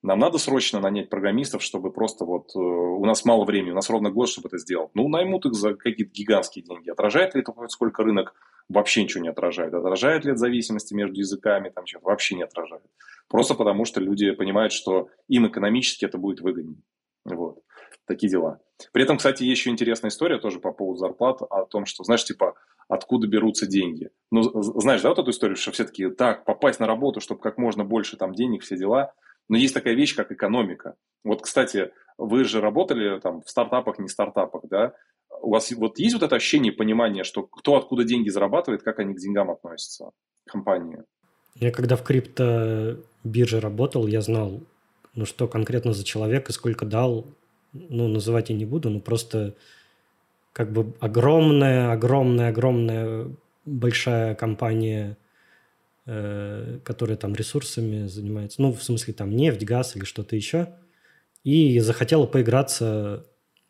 [0.03, 2.51] нам надо срочно нанять программистов, чтобы просто вот...
[2.55, 4.91] Э, у нас мало времени, у нас ровно год, чтобы это сделать.
[4.93, 6.91] Ну, наймут их за какие-то гигантские деньги.
[6.91, 8.35] Отражает ли это сколько рынок?
[8.69, 9.73] Вообще ничего не отражает.
[9.73, 11.69] Отражает ли это зависимости между языками?
[11.69, 12.83] Там что-то вообще не отражает.
[13.27, 16.83] Просто потому, что люди понимают, что им экономически это будет выгоднее.
[17.25, 17.63] Вот.
[18.05, 18.59] Такие дела.
[18.93, 22.23] При этом, кстати, есть еще интересная история тоже по поводу зарплат, о том, что, знаешь,
[22.25, 22.53] типа,
[22.87, 24.11] откуда берутся деньги.
[24.31, 27.85] Ну, знаешь, да, вот эту историю, что все-таки так, попасть на работу, чтобы как можно
[27.85, 29.13] больше там денег, все дела.
[29.47, 30.95] Но есть такая вещь, как экономика.
[31.23, 34.93] Вот, кстати, вы же работали там в стартапах, не стартапах, да?
[35.41, 39.13] У вас вот есть вот это ощущение, понимание, что кто откуда деньги зарабатывает, как они
[39.13, 40.11] к деньгам относятся,
[40.45, 41.03] компании?
[41.55, 44.61] Я когда в крипто бирже работал, я знал,
[45.15, 47.25] ну что конкретно за человек и сколько дал,
[47.71, 49.55] ну называть я не буду, но просто
[50.53, 53.31] как бы огромная, огромная, огромная
[53.67, 55.17] большая компания,
[56.05, 60.73] э, которая там ресурсами занимается, ну в смысле там нефть, газ или что-то еще,
[61.43, 63.25] и захотела поиграться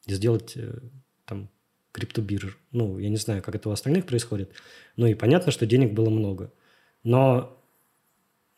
[0.06, 0.80] и сделать э,
[1.26, 1.50] там
[1.92, 2.58] криптобирж.
[2.72, 4.52] Ну, я не знаю, как это у остальных происходит,
[4.96, 6.52] но и понятно, что денег было много.
[7.04, 7.58] Но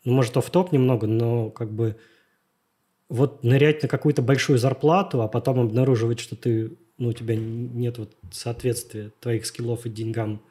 [0.04, 1.96] ну, может, в топ немного, но как бы
[3.08, 7.98] вот нырять на какую-то большую зарплату, а потом обнаруживать, что ты, ну, у тебя нет
[7.98, 10.42] вот соответствия твоих скиллов и деньгам,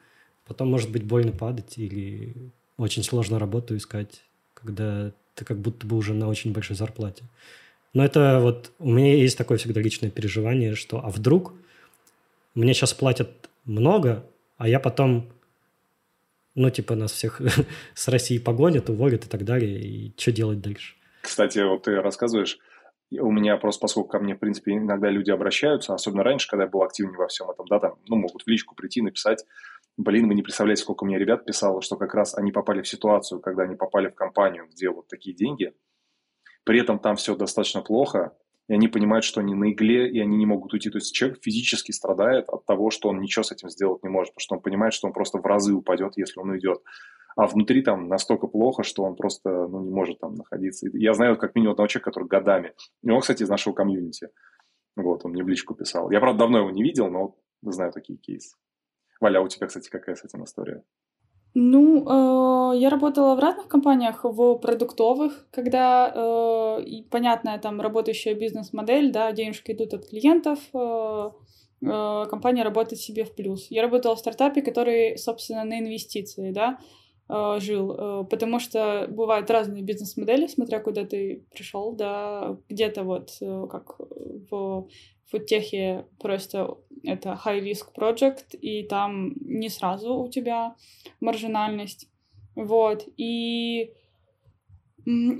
[0.50, 2.34] потом может быть больно падать или
[2.76, 7.22] очень сложно работу искать, когда ты как будто бы уже на очень большой зарплате.
[7.94, 11.52] Но это вот у меня есть такое всегда личное переживание, что а вдруг
[12.56, 13.30] мне сейчас платят
[13.64, 14.24] много,
[14.56, 15.28] а я потом
[16.56, 17.40] ну, типа, нас всех
[17.94, 20.96] с России погонят, уволят и так далее, и что делать дальше?
[21.22, 22.58] Кстати, вот ты рассказываешь,
[23.12, 26.68] у меня просто, поскольку ко мне, в принципе, иногда люди обращаются, особенно раньше, когда я
[26.68, 29.44] был активнее во всем этом, да, там, ну, могут в личку прийти, написать,
[29.96, 33.40] блин, вы не представляете, сколько мне ребят писало, что как раз они попали в ситуацию,
[33.40, 35.72] когда они попали в компанию, где вот такие деньги,
[36.64, 38.36] при этом там все достаточно плохо,
[38.68, 40.90] и они понимают, что они на игле, и они не могут уйти.
[40.90, 44.32] То есть человек физически страдает от того, что он ничего с этим сделать не может,
[44.32, 46.78] потому что он понимает, что он просто в разы упадет, если он уйдет.
[47.36, 50.86] А внутри там настолько плохо, что он просто ну, не может там находиться.
[50.92, 52.74] Я знаю как минимум одного человека, который годами.
[53.02, 54.28] И он, кстати, из нашего комьюнити.
[54.94, 56.10] Вот, он мне в личку писал.
[56.10, 58.56] Я, правда, давно его не видел, но знаю такие кейсы.
[59.20, 60.82] Валя, а у тебя, кстати, какая с этим история?
[61.54, 62.04] Ну,
[62.74, 69.10] э, я работала в разных компаниях, в продуктовых, когда, э, и, понятная там работающая бизнес-модель,
[69.10, 71.30] да, денежки идут от клиентов, э,
[71.82, 73.66] э, компания работает себе в плюс.
[73.68, 76.78] Я работала в стартапе, который, собственно, на инвестиции, да,
[77.28, 83.30] э, жил, э, потому что бывают разные бизнес-модели, смотря куда ты пришел, да, где-то вот
[83.40, 83.96] э, как
[84.50, 84.86] в
[85.30, 90.74] фудтехе просто это high-risk project, и там не сразу у тебя
[91.20, 92.08] маржинальность.
[92.54, 93.06] Вот.
[93.16, 93.92] И,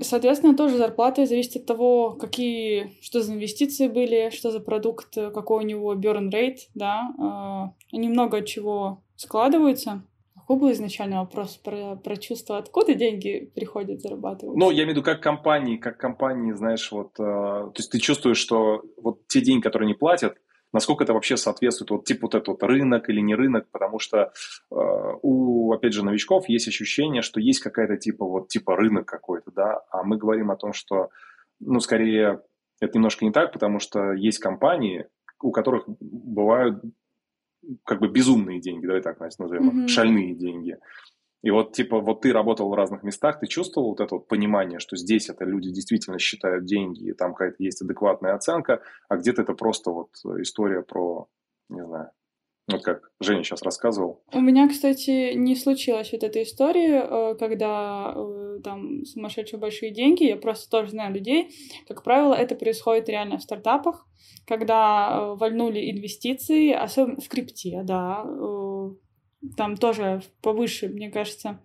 [0.01, 5.63] соответственно, тоже зарплата зависит от того, какие, что за инвестиции были, что за продукт, какой
[5.63, 7.13] у него burn rate, да.
[7.19, 10.03] А, они много от чего складываются.
[10.51, 14.57] Какой был изначально вопрос про, про чувство, откуда деньги приходят зарабатывать?
[14.57, 17.99] Ну, я имею в виду, как компании, как компании, знаешь, вот, э, то есть ты
[17.99, 20.35] чувствуешь, что вот те деньги, которые они платят,
[20.73, 24.17] насколько это вообще соответствует вот типа вот этот вот рынок или не рынок, потому что
[24.17, 24.75] э,
[25.21, 29.79] у, опять же, новичков есть ощущение, что есть какая-то типа вот типа рынок какой-то, да,
[29.89, 31.11] а мы говорим о том, что,
[31.61, 32.41] ну, скорее,
[32.81, 35.07] это немножко не так, потому что есть компании,
[35.41, 36.83] у которых бывают
[37.85, 39.87] как бы безумные деньги, давай так назовем, mm-hmm.
[39.87, 40.77] шальные деньги.
[41.43, 44.79] И вот, типа, вот ты работал в разных местах, ты чувствовал вот это вот понимание,
[44.79, 49.41] что здесь это люди действительно считают деньги, и там какая-то есть адекватная оценка, а где-то
[49.41, 51.27] это просто вот история про,
[51.69, 52.11] не знаю,
[52.71, 54.23] вот как Женя сейчас рассказывал.
[54.33, 60.23] У меня, кстати, не случилась вот эта история, э, когда э, там сумасшедшие большие деньги.
[60.23, 61.49] Я просто тоже знаю людей.
[61.87, 64.07] Как правило, это происходит реально в стартапах,
[64.45, 68.25] когда э, вольнули инвестиции, особенно в крипте, да,
[69.57, 71.61] там тоже повыше, мне кажется,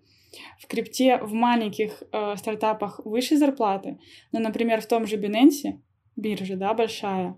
[0.59, 2.03] в крипте в маленьких
[2.37, 3.99] стартапах выше зарплаты,
[4.33, 5.79] но, например, в том же Binance,
[6.16, 7.37] бирже, да, большая,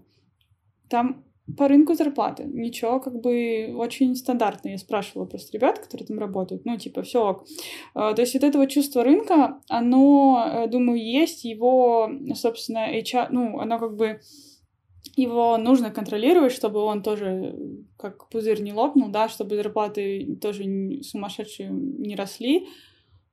[0.89, 1.25] там
[1.57, 2.45] по рынку зарплаты.
[2.45, 4.71] Ничего, как бы очень стандартно.
[4.71, 6.65] Я спрашивала просто ребят, которые там работают.
[6.65, 7.47] Ну, типа, все ок.
[7.95, 11.45] Э, то есть вот этого чувства рынка, оно, э, думаю, есть.
[11.45, 14.21] Его, собственно, HR, ну, оно как бы
[15.17, 17.57] его нужно контролировать, чтобы он тоже
[17.97, 20.65] как пузырь не лопнул, да, чтобы зарплаты тоже
[21.03, 22.69] сумасшедшие не росли.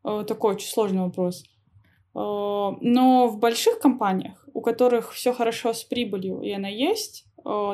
[0.04, 1.44] Э, такой очень сложный вопрос.
[1.44, 7.25] Э, но в больших компаниях, у которых все хорошо с прибылью, и она есть, э,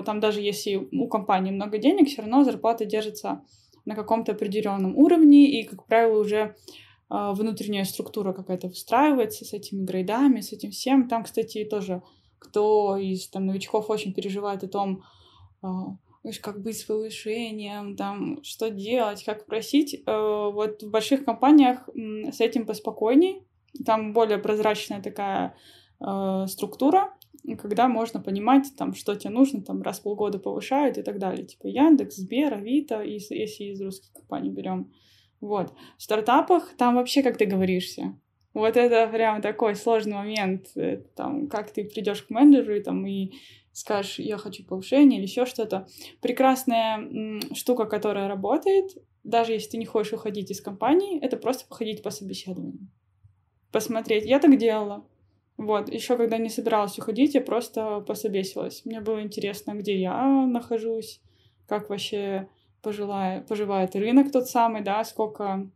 [0.05, 3.43] там даже если у компании много денег, все равно зарплата держится
[3.85, 6.55] на каком-то определенном уровне, и, как правило, уже
[7.09, 11.09] а, внутренняя структура какая-то выстраивается с этими грейдами, с этим всем.
[11.09, 12.01] Там, кстати, тоже
[12.39, 15.03] кто из там, новичков очень переживает о том,
[15.61, 15.97] а,
[16.41, 20.03] как быть с повышением, там, что делать, как просить.
[20.05, 23.43] Э, вот в больших компаниях с этим поспокойней.
[23.85, 25.55] Там более прозрачная такая
[25.99, 26.45] э,
[27.43, 31.19] структура, когда можно понимать, там, что тебе нужно, там, раз в полгода повышают и так
[31.19, 31.45] далее.
[31.45, 34.91] Типа Яндекс, Сбер, Авито, если из русских компаний берем.
[35.39, 35.73] Вот.
[35.97, 38.15] В стартапах там вообще как ты говоришься.
[38.53, 43.05] Вот это прям такой сложный момент, э, там, как ты придешь к менеджеру и, там,
[43.07, 43.31] и
[43.71, 45.87] скажешь, я хочу повышение или еще что-то.
[46.21, 48.91] Прекрасная штука, которая работает,
[49.23, 52.89] даже если ты не хочешь уходить из компании, это просто походить по собеседованию.
[53.71, 54.25] Посмотреть.
[54.25, 55.05] Я так делала.
[55.61, 58.83] Вот, еще когда не собиралась уходить, я просто пособесилась.
[58.83, 61.21] Мне было интересно, где я нахожусь,
[61.67, 62.49] как вообще
[62.81, 65.69] пожелая, поживает рынок тот самый, да, сколько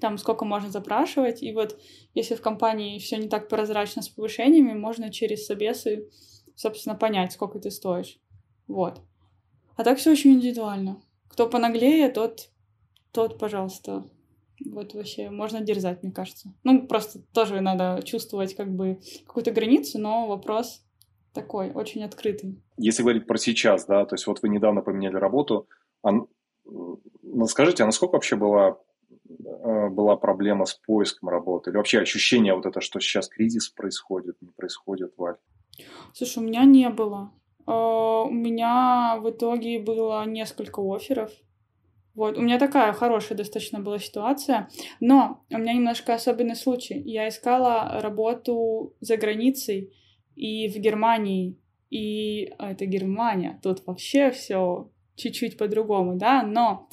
[0.00, 1.40] там сколько можно запрашивать.
[1.40, 1.78] И вот
[2.14, 6.08] если в компании все не так прозрачно с повышениями, можно через собесы,
[6.56, 8.18] собственно, понять, сколько ты стоишь.
[8.66, 9.02] Вот.
[9.76, 11.00] А так все очень индивидуально.
[11.28, 12.50] Кто понаглее, тот,
[13.12, 14.04] тот, пожалуйста.
[14.66, 16.52] Вот вообще можно дерзать, мне кажется.
[16.64, 20.84] Ну, просто тоже надо чувствовать как бы какую-то границу, но вопрос
[21.32, 22.62] такой, очень открытый.
[22.76, 25.66] Если говорить про сейчас, да, то есть вот вы недавно поменяли работу,
[26.02, 26.12] а,
[26.64, 28.78] ну, скажите, а насколько вообще была,
[29.28, 31.70] э, была проблема с поиском работы?
[31.70, 35.36] Или вообще ощущение вот это, что сейчас кризис происходит, не происходит, Валь?
[36.12, 37.32] Слушай, у меня не было.
[37.66, 41.30] А, у меня в итоге было несколько офферов.
[42.14, 44.68] Вот, у меня такая хорошая достаточно была ситуация,
[45.00, 47.00] но у меня немножко особенный случай.
[47.00, 49.92] Я искала работу за границей
[50.36, 51.58] и в Германии,
[51.90, 56.88] и а, это Германия, тут вообще все чуть-чуть по-другому, да, но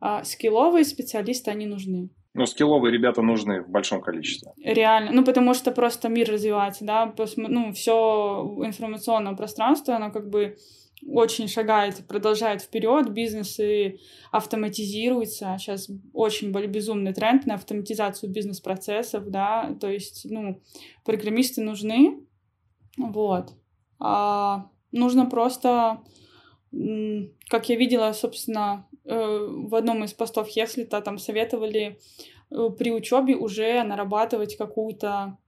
[0.00, 2.10] а, скилловые специалисты, они нужны.
[2.34, 4.52] Ну, скилловые ребята нужны в большом количестве.
[4.62, 5.12] Реально.
[5.12, 10.56] Ну, потому что просто мир развивается, да, ну, все информационное пространство, оно как бы
[11.06, 13.98] очень шагает, продолжает вперед, бизнесы
[14.30, 15.56] автоматизируются.
[15.58, 20.62] Сейчас очень безумный тренд на автоматизацию бизнес-процессов, да, то есть, ну,
[21.04, 22.20] программисты нужны,
[22.96, 23.52] вот.
[23.98, 26.02] А нужно просто
[27.48, 31.98] как я видела, собственно, э, в одном из постов Хеслита там советовали
[32.50, 35.38] э, при учебе уже нарабатывать какую-то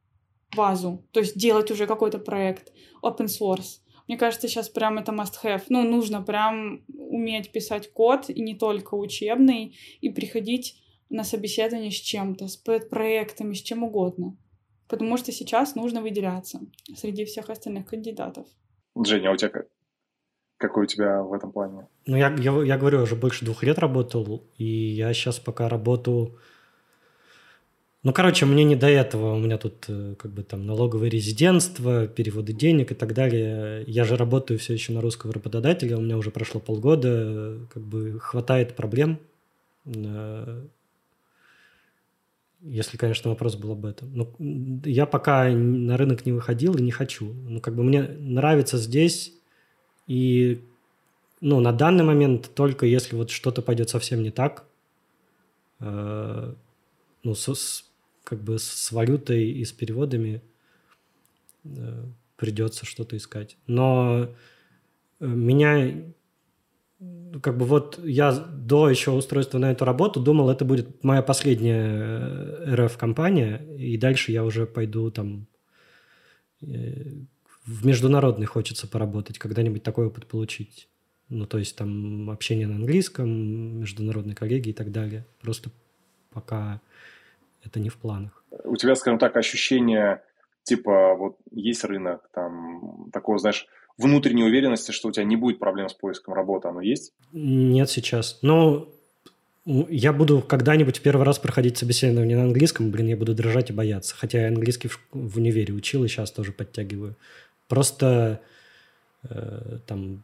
[0.56, 3.80] базу, то есть делать уже какой-то проект, open source.
[4.08, 5.62] Мне кажется, сейчас прям это must have.
[5.68, 11.94] Ну, нужно прям уметь писать код, и не только учебный, и приходить на собеседование с
[11.94, 14.36] чем-то, с проектами, с чем угодно.
[14.88, 16.60] Потому что сейчас нужно выделяться
[16.96, 18.46] среди всех остальных кандидатов.
[19.04, 19.64] Женя, а у тебя
[20.58, 21.86] какой у тебя в этом плане?
[22.06, 26.38] Ну, я, я, я говорю, уже больше двух лет работал, и я сейчас пока работаю...
[28.06, 29.34] Ну, короче, мне не до этого.
[29.34, 33.82] У меня тут э, как бы там налоговое резидентство, переводы денег и так далее.
[33.88, 38.20] Я же работаю все еще на русского работодателя, у меня уже прошло полгода, как бы
[38.20, 39.18] хватает проблем.
[39.86, 40.62] Э,
[42.60, 44.14] если, конечно, вопрос был об этом.
[44.14, 44.32] Но
[44.84, 47.32] я пока на рынок не выходил и не хочу.
[47.32, 49.32] Ну, как бы мне нравится здесь
[50.06, 50.62] и
[51.40, 54.64] ну, на данный момент только если вот что-то пойдет совсем не так,
[55.80, 56.54] э,
[57.24, 57.85] ну, с, с,
[58.26, 60.42] как бы с валютой и с переводами
[61.64, 62.04] э,
[62.36, 63.56] придется что-то искать.
[63.68, 64.28] Но
[65.20, 66.02] э, меня
[67.40, 71.86] как бы вот я до еще устройства на эту работу думал, это будет моя последняя
[71.86, 75.46] э, РФ-компания, и дальше я уже пойду там
[76.60, 80.88] в международный хочется поработать, когда-нибудь такой опыт получить.
[81.28, 83.28] Ну, то есть там общение на английском,
[83.80, 85.26] международные коллеги и так далее.
[85.40, 85.70] Просто
[86.32, 86.80] пока
[87.66, 88.44] это не в планах.
[88.64, 90.22] У тебя, скажем так, ощущение,
[90.62, 93.66] типа, вот есть рынок, там, такого, знаешь,
[93.98, 97.12] внутренней уверенности, что у тебя не будет проблем с поиском работы, оно есть?
[97.32, 98.38] Нет сейчас.
[98.42, 98.88] Но
[99.66, 104.14] я буду когда-нибудь первый раз проходить собеседование на английском, блин, я буду дрожать и бояться.
[104.16, 107.16] Хотя я английский в, в универе учил и сейчас тоже подтягиваю.
[107.68, 108.40] Просто
[109.28, 110.22] э, там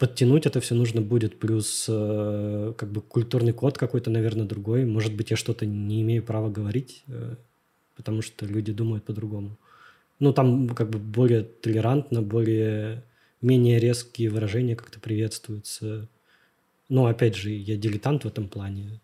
[0.00, 4.86] подтянуть это все нужно будет, плюс э, как бы культурный код какой-то, наверное, другой.
[4.86, 7.34] Может быть, я что-то не имею права говорить, э,
[7.96, 9.58] потому что люди думают по-другому.
[10.18, 13.04] Ну, там как бы более толерантно, более
[13.42, 16.08] менее резкие выражения как-то приветствуются.
[16.88, 19.00] Но, опять же, я дилетант в этом плане.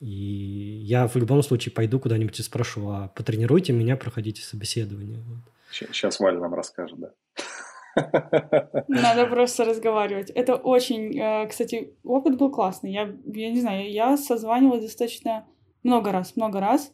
[0.00, 5.24] И я в любом случае пойду куда-нибудь и спрошу, а потренируйте меня, проходите собеседование.
[5.70, 7.10] Сейчас Валя нам расскажет, да.
[8.88, 10.30] Надо просто разговаривать.
[10.30, 12.92] Это очень, э, кстати, опыт был классный.
[12.92, 15.46] Я, я не знаю, я созванивалась достаточно
[15.82, 16.92] много раз, много раз.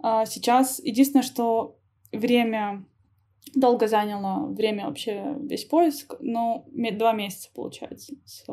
[0.00, 1.78] А сейчас единственное, что
[2.12, 2.84] время
[3.54, 8.14] долго заняло, время вообще весь поиск, но два месяца получается.
[8.24, 8.46] С,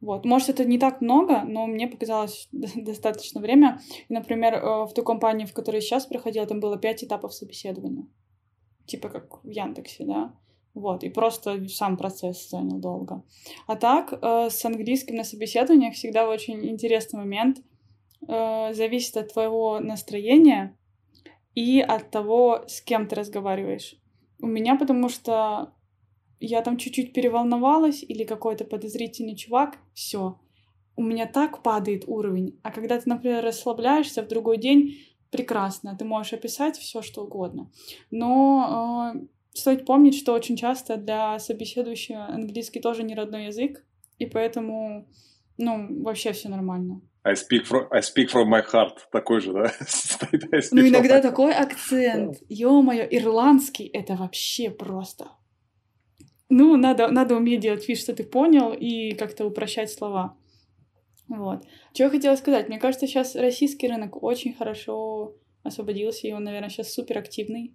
[0.00, 0.26] вот.
[0.26, 3.80] Может, это не так много, но мне показалось достаточно время.
[4.10, 8.06] Например, э, в той компании, в которой я сейчас проходила, там было пять этапов собеседования.
[8.86, 10.34] Типа как в Яндексе, да.
[10.74, 13.22] Вот, и просто сам процесс занял долго.
[13.66, 17.62] А так, э, с английским на собеседованиях всегда очень интересный момент.
[18.26, 20.76] Э, зависит от твоего настроения
[21.54, 23.96] и от того, с кем ты разговариваешь.
[24.40, 25.72] У меня потому что
[26.40, 30.38] я там чуть-чуть переволновалась или какой-то подозрительный чувак, все,
[30.96, 32.58] у меня так падает уровень.
[32.62, 34.96] А когда ты, например, расслабляешься в другой день,
[35.30, 37.70] прекрасно, ты можешь описать все, что угодно.
[38.10, 43.84] Но э, стоит помнить, что очень часто для собеседующего английский тоже не родной язык,
[44.18, 45.08] и поэтому,
[45.56, 47.00] ну, вообще все нормально.
[47.22, 48.98] I speak from, I speak from my heart.
[49.10, 49.72] Такой же, да?
[50.72, 52.36] ну, иногда такой акцент.
[52.50, 55.30] Ё-моё, ирландский— это вообще просто
[56.48, 60.36] ну, надо, надо уметь делать вид, что ты понял, и как-то упрощать слова.
[61.26, 61.64] Вот.
[61.92, 62.68] Что я хотела сказать?
[62.68, 67.74] Мне кажется, сейчас российский рынок очень хорошо освободился, и он, наверное, сейчас супер активный.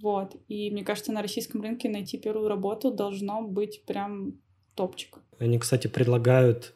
[0.00, 0.36] Вот.
[0.48, 4.34] И мне кажется, на российском рынке найти первую работу должно быть прям
[4.74, 5.18] топчик.
[5.38, 6.74] Они, кстати, предлагают,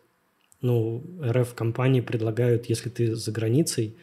[0.61, 3.97] ну, РФ-компании предлагают, если ты за границей,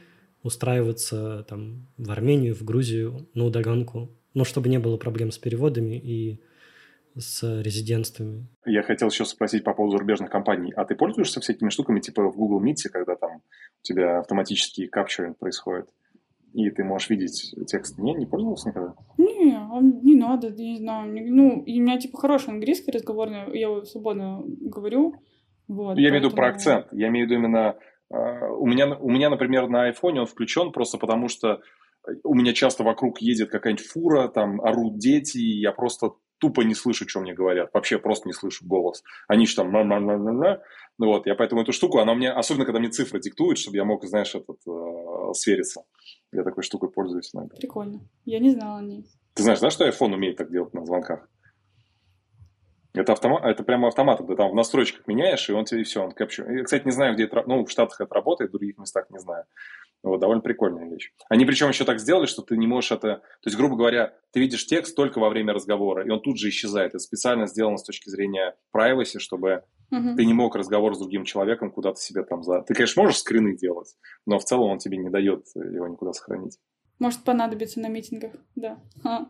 [0.43, 5.95] устраиваться там в Армению, в Грузию, на удаленку, ну, чтобы не было проблем с переводами
[5.95, 6.39] и
[7.19, 8.47] с резидентствами.
[8.65, 10.71] Я хотел еще спросить по поводу зарубежных компаний.
[10.75, 13.41] А ты пользуешься всякими штуками, типа в Google Meet, когда там у
[13.81, 15.89] тебя автоматический капчуринг происходит,
[16.53, 17.97] и ты можешь видеть текст?
[17.97, 18.95] Не, не пользовался никогда?
[19.17, 21.13] Не, а не надо, не знаю.
[21.13, 25.15] Ну, и у меня типа хороший английский разговорный, я его свободно говорю.
[25.67, 26.09] Вот, я поэтому...
[26.09, 26.87] имею в виду про акцент.
[26.91, 27.75] Я имею в виду именно...
[28.09, 31.59] Uh, у, меня, у меня, например, на айфоне он включен просто потому, что
[32.23, 36.73] у меня часто вокруг едет какая-нибудь фура, там орут дети, и я просто тупо не
[36.73, 37.69] слышу, что мне говорят.
[37.73, 39.03] Вообще просто не слышу голос.
[39.27, 39.71] Они же там...
[40.99, 43.85] Ну вот, я поэтому эту штуку, она мне, особенно когда мне цифры диктуют, чтобы я
[43.85, 45.83] мог, знаешь, этот, э, свериться.
[46.31, 47.55] Я такой штукой пользуюсь иногда.
[47.55, 48.01] Прикольно.
[48.25, 49.05] Я не знала о ней.
[49.33, 51.29] Ты знаешь, да, что iPhone умеет так делать на звонках?
[52.93, 56.11] Это, автомат, это прямо автомат, ты там в настройках меняешь, и он тебе все, он
[56.11, 56.43] капчу.
[56.49, 59.19] Я, кстати, не знаю, где это, ну, в Штатах это работает, в других местах не
[59.19, 59.45] знаю.
[60.03, 61.11] Вот, довольно прикольная вещь.
[61.27, 63.17] Они причем еще так сделали, что ты не можешь это...
[63.17, 66.49] То есть, грубо говоря, ты видишь текст только во время разговора, и он тут же
[66.49, 66.89] исчезает.
[66.89, 71.23] Это специально сделано с точки зрения privacy, чтобы uh ты не мог разговор с другим
[71.23, 72.61] человеком куда-то себе там за...
[72.61, 73.95] Ты, конечно, можешь скрины делать,
[74.25, 76.57] но в целом он тебе не дает его никуда сохранить.
[76.99, 78.79] Может понадобиться на митингах, да.
[79.03, 79.27] А.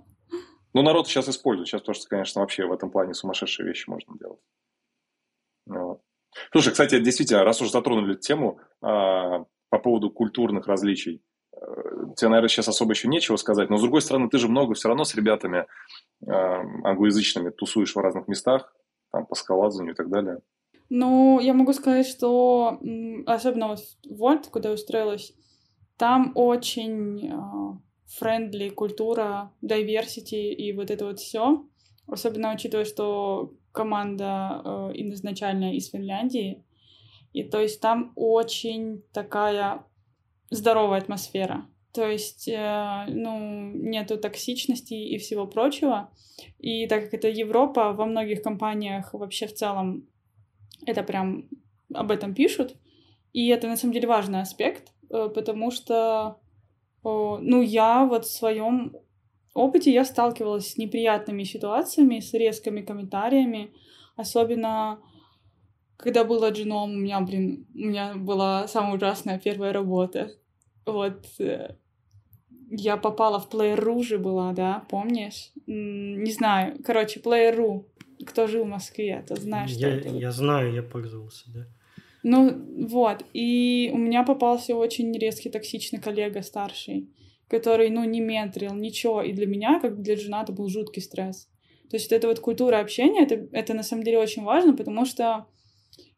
[0.73, 1.67] Ну, народ сейчас использует.
[1.67, 4.39] Сейчас тоже, конечно, вообще в этом плане сумасшедшие вещи можно делать.
[5.65, 6.01] Вот.
[6.51, 11.21] Слушай, кстати, действительно, раз уже затронули тему, а, по поводу культурных различий.
[11.53, 11.57] Э,
[12.15, 14.87] тебе, наверное, сейчас особо еще нечего сказать, но, с другой стороны, ты же много все
[14.87, 15.65] равно с ребятами
[16.25, 16.31] э,
[16.83, 18.73] англоязычными тусуешь в разных местах,
[19.11, 20.39] там, по скалазанию и так далее.
[20.89, 22.79] Ну, я могу сказать, что
[23.25, 25.33] особенно вот в Вольт, куда устроилась,
[25.97, 27.33] там очень
[28.05, 31.65] френдли э, культура, diversity и вот это вот все.
[32.07, 36.63] Особенно учитывая, что команда э, изначально из Финляндии,
[37.33, 39.85] и то есть там очень такая
[40.49, 41.67] здоровая атмосфера.
[41.93, 46.11] То есть, э, ну, нету токсичности и всего прочего.
[46.59, 50.07] И так как это Европа, во многих компаниях вообще в целом
[50.85, 51.49] это прям
[51.93, 52.75] об этом пишут.
[53.33, 56.39] И это на самом деле важный аспект, э, потому что,
[57.03, 58.95] ну, я вот в своем
[59.53, 63.71] опыте я сталкивалась с неприятными ситуациями, с резкими комментариями,
[64.15, 64.99] особенно
[65.97, 70.31] когда была джуном, у меня, блин, у меня была самая ужасная первая работа.
[70.85, 71.75] Вот э,
[72.69, 75.51] я попала в Player.ru же была, да, помнишь?
[75.65, 77.85] Не знаю, короче, Player.ru.
[78.25, 80.09] Кто жил в Москве, то знаешь, я, что это.
[80.09, 81.67] Я знаю, я пользовался, да.
[82.23, 87.09] Ну, вот, и у меня попался очень резкий токсичный коллега старший,
[87.47, 91.47] который, ну, не ментрил, ничего, и для меня, как для жена, это был жуткий стресс.
[91.89, 95.05] То есть вот эта вот культура общения, это, это на самом деле очень важно, потому
[95.05, 95.45] что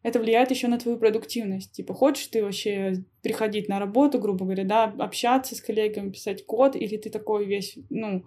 [0.02, 1.72] это влияет еще на твою продуктивность.
[1.72, 6.74] Типа, хочешь ты вообще приходить на работу, грубо говоря, да, общаться с коллегами, писать код,
[6.74, 8.24] или ты такой весь, ну,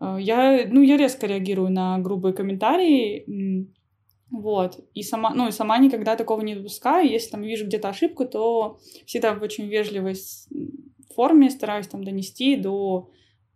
[0.00, 3.68] э, я, ну, я резко реагирую на грубые комментарии,
[4.30, 8.24] вот, и сама, ну, и сама никогда такого не допускаю, если там вижу где-то ошибку,
[8.26, 10.14] то всегда в очень вежливой
[11.14, 13.10] форме стараюсь там донести до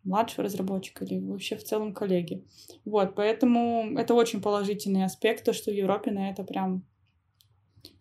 [0.05, 2.45] младшего разработчика или вообще в целом коллеги.
[2.85, 6.85] Вот, поэтому это очень положительный аспект, то, что в Европе на это прям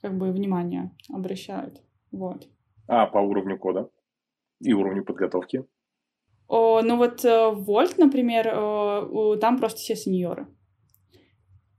[0.01, 1.81] как бы внимание обращают.
[2.11, 2.47] Вот.
[2.87, 3.89] А по уровню кода
[4.59, 5.65] и уровню подготовки?
[6.47, 10.47] О, ну вот Вольт, э, например, э, там просто все сеньоры.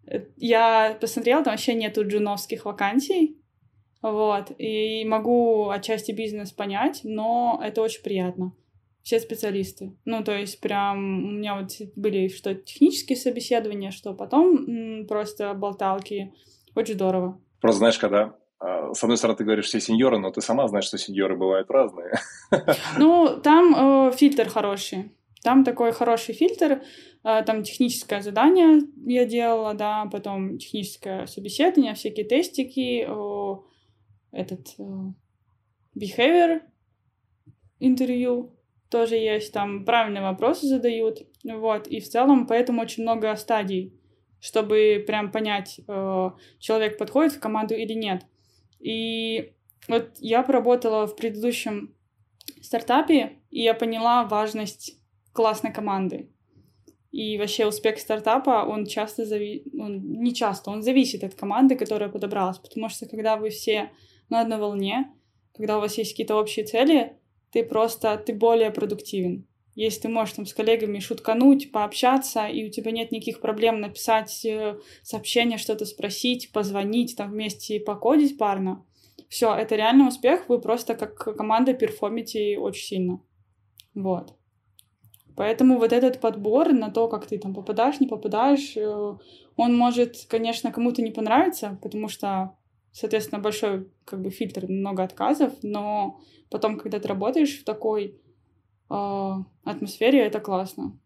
[0.07, 3.41] Э, я посмотрела, там вообще нету джуновских вакансий,
[4.03, 8.53] вот, и могу отчасти бизнес понять, но это очень приятно.
[9.03, 9.95] Все специалисты.
[10.07, 15.53] Ну, то есть прям у меня вот были что технические собеседования, что потом м, просто
[15.53, 16.33] болталки.
[16.75, 17.41] Очень здорово.
[17.65, 20.85] Просто знаешь, когда а, с одной стороны, ты говоришь все сеньоры, но ты сама знаешь,
[20.85, 22.13] что сеньоры бывают разные.
[22.99, 25.17] Ну, там э, фильтр хороший.
[25.43, 26.83] Там такой хороший фильтр.
[27.25, 33.57] Э, там техническое задание я делала, да, потом техническое собеседование, всякие тестики, э,
[34.31, 34.83] этот э,
[35.99, 36.61] behavior
[37.81, 38.59] интервью
[38.91, 43.99] тоже есть, там правильные вопросы задают, вот, и в целом поэтому очень много стадий,
[44.45, 48.27] чтобы прям понять, э, человек подходит в команду или нет.
[48.79, 49.55] И
[49.89, 51.95] вот я поработала в предыдущем
[52.61, 55.01] стартапе, и я поняла важность
[55.33, 56.29] классной команды.
[57.11, 59.65] И вообще успех стартапа, он часто зави...
[59.81, 62.59] он не часто, он зависит от команды, которая подобралась.
[62.59, 63.93] Потому что когда вы все
[64.29, 65.11] на одной волне,
[65.57, 67.17] когда у вас есть какие-то общие цели,
[67.51, 69.47] ты просто, ты более продуктивен.
[69.75, 74.45] Если ты можешь там с коллегами шуткануть, пообщаться, и у тебя нет никаких проблем написать
[74.45, 78.85] э, сообщение, что-то спросить, позвонить, там вместе покодить парно,
[79.29, 83.21] все, это реальный успех, вы просто как команда перформите очень сильно.
[83.95, 84.35] Вот.
[85.37, 89.17] Поэтому вот этот подбор на то, как ты там попадаешь, не попадаешь, э,
[89.57, 92.57] он может, конечно, кому-то не понравиться, потому что,
[92.93, 96.21] соответственно, большой как бы фильтр, много отказов, но
[96.51, 98.21] потом, когда ты работаешь в такой
[98.89, 100.99] атмосфере, это классно.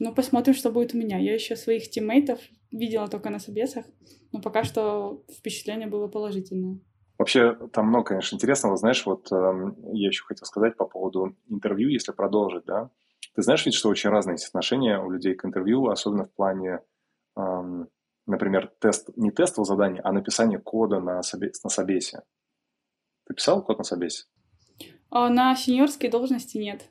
[0.00, 1.18] Ну, посмотрим, что будет у меня.
[1.18, 2.40] Я еще своих тиммейтов
[2.70, 3.84] видела только на собесах,
[4.32, 6.80] но пока что впечатление было положительное.
[7.18, 8.76] Вообще, там много, конечно, интересного.
[8.76, 12.90] Знаешь, вот э, я еще хотел сказать по поводу интервью, если продолжить, да.
[13.34, 16.80] Ты знаешь ведь, что очень разные есть отношения у людей к интервью, особенно в плане,
[17.36, 17.84] э,
[18.26, 22.22] например, тест, не тестового задания, а написание кода на, собе, на собесе.
[23.26, 24.26] Ты писал код на собесе?
[25.10, 26.88] А, на сеньорской должности нет.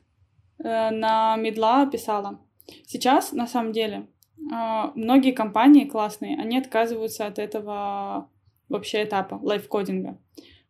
[0.58, 2.40] Э, на медла писала.
[2.86, 4.08] Сейчас, на самом деле,
[4.52, 8.30] а, многие компании классные, они отказываются от этого
[8.68, 10.18] вообще этапа лайфкодинга.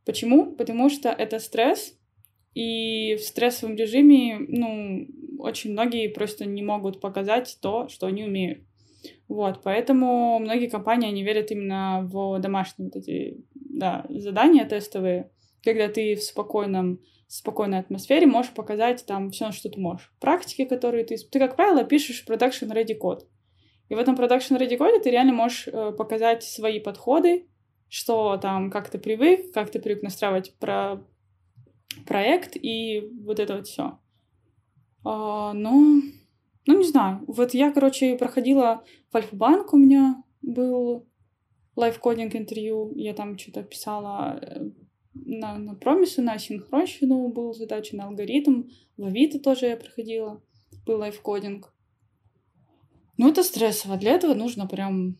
[0.04, 0.52] Почему?
[0.52, 1.98] Потому что это стресс,
[2.54, 5.06] и в стрессовом режиме, ну,
[5.38, 8.64] очень многие просто не могут показать то, что они умеют.
[9.28, 15.30] Вот, поэтому многие компании, они верят именно в домашние вот эти, да, задания тестовые,
[15.62, 20.12] когда ты в спокойном спокойной атмосфере можешь показать там все, что ты можешь.
[20.18, 21.16] Практики, которые ты...
[21.16, 23.28] Ты, как правило, пишешь production ready код.
[23.88, 27.46] И в этом production ready коде ты реально можешь э, показать свои подходы,
[27.88, 31.04] что там, как ты привык, как ты привык настраивать про
[32.06, 33.98] проект и вот это вот все.
[35.04, 36.02] А, ну,
[36.66, 37.24] ну, не знаю.
[37.26, 41.06] Вот я, короче, проходила в Альфа-банк, у меня был
[41.76, 44.70] лайфкодинг интервью, я там что-то писала э,
[45.24, 48.64] на, на промисы, на синхронщину был задача, на алгоритм.
[48.96, 50.42] В Авито тоже я проходила,
[50.86, 51.72] был лайфкодинг.
[53.16, 53.96] Ну, это стрессово.
[53.96, 55.18] Для этого нужно прям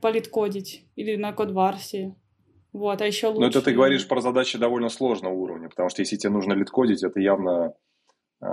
[0.00, 2.16] политкодить или на кодварсе.
[2.72, 3.40] Вот, а еще лучше...
[3.40, 7.02] Но это ты говоришь про задачи довольно сложного уровня, потому что если тебе нужно литкодить,
[7.02, 7.74] это явно,
[8.42, 8.46] э,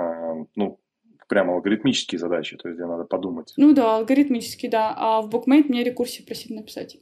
[0.56, 0.80] ну,
[1.28, 3.54] прямо алгоритмические задачи, то есть где надо подумать.
[3.58, 4.94] Ну да, алгоритмические, да.
[4.96, 6.98] А в Bookmate мне рекурсии просили написать.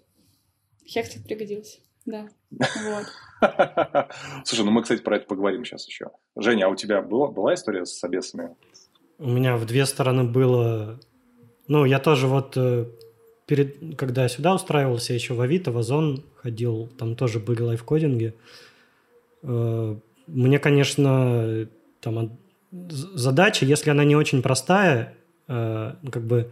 [0.87, 1.79] Хекслит пригодился.
[2.05, 2.27] Да.
[2.49, 3.05] Вот.
[4.45, 6.11] Слушай, ну мы, кстати, про это поговорим сейчас еще.
[6.35, 8.55] Женя, а у тебя была, была история с собесами?
[9.19, 10.99] У меня в две стороны было...
[11.67, 12.85] Ну, я тоже вот э,
[13.45, 18.35] перед, когда я сюда устраивался, еще в Авито, в Озон ходил, там тоже были лайфкодинги.
[19.43, 19.95] Э,
[20.27, 21.67] мне, конечно,
[22.01, 22.37] там
[22.71, 25.15] задача, если она не очень простая,
[25.47, 26.51] э, как бы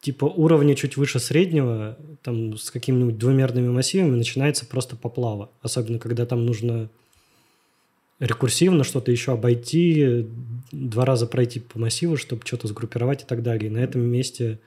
[0.00, 5.50] типа уровня чуть выше среднего, там с какими-нибудь двумерными массивами начинается просто поплава.
[5.62, 6.88] Особенно, когда там нужно
[8.20, 10.26] рекурсивно что-то еще обойти,
[10.72, 13.70] два раза пройти по массиву, чтобы что-то сгруппировать и так далее.
[13.70, 14.58] И на этом месте,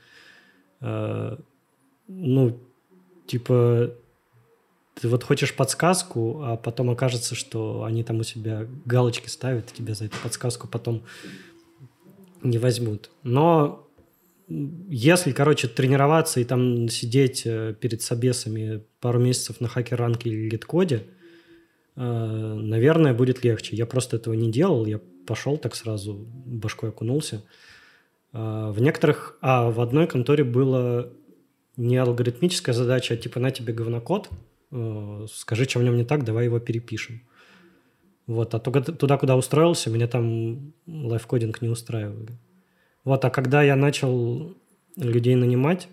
[0.79, 1.37] э,
[2.07, 2.59] ну,
[3.27, 3.93] типа,
[4.95, 9.75] ты вот хочешь подсказку, а потом окажется, что они там у себя галочки ставят, и
[9.75, 11.03] тебя за эту подсказку потом
[12.43, 13.09] не возьмут.
[13.23, 13.87] Но
[14.89, 21.03] если, короче, тренироваться и там сидеть э, перед собесами пару месяцев на хакер-ранке или лид-коде,
[21.95, 23.75] э, наверное, будет легче.
[23.75, 27.43] Я просто этого не делал, я пошел так сразу, башкой окунулся.
[28.33, 29.37] Э, в некоторых...
[29.41, 31.13] А, в одной конторе было
[31.77, 34.29] не алгоритмическая задача, а типа на тебе говнокод,
[35.33, 37.21] скажи, что в нем не так, давай его перепишем.
[38.27, 42.37] Вот, а туда, куда устроился, меня там лайфкодинг не устраивали.
[43.03, 44.55] Вот, а когда я начал
[44.95, 45.87] людей нанимать,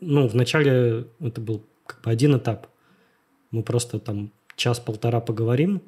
[0.00, 2.66] ну, вначале это был как бы один этап.
[3.50, 5.82] Мы просто там час-полтора поговорим,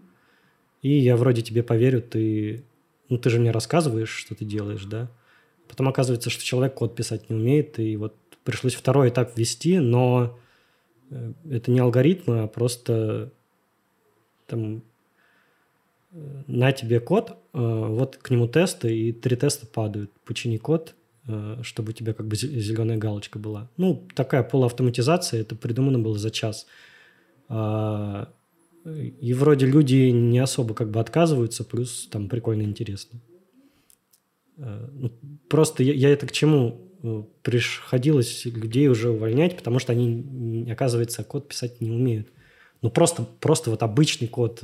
[0.82, 2.64] и я вроде тебе поверю, ты,
[3.09, 5.11] ну, ты же мне рассказываешь, что ты делаешь, да?
[5.68, 8.14] Потом оказывается, что человек код писать не умеет, и вот
[8.45, 10.39] пришлось второй этап ввести, но
[11.11, 13.32] э, это не алгоритмы, а просто
[14.47, 14.82] там
[16.46, 20.10] на тебе код, э, вот к нему тесты, и три теста падают.
[20.24, 20.94] Почини код,
[21.62, 23.70] чтобы у тебя как бы зеленая галочка была.
[23.78, 26.66] Ну, такая полуавтоматизация, это придумано было за час.
[27.48, 28.28] А,
[28.84, 33.20] и вроде люди не особо как бы отказываются, плюс там прикольно интересно.
[34.58, 35.12] Ну,
[35.48, 36.84] просто я, я это к чему?
[37.04, 42.28] Э, приходилось людей уже увольнять, потому что они, оказывается, код писать не умеют.
[42.80, 44.60] Ну, просто, просто вот обычный код.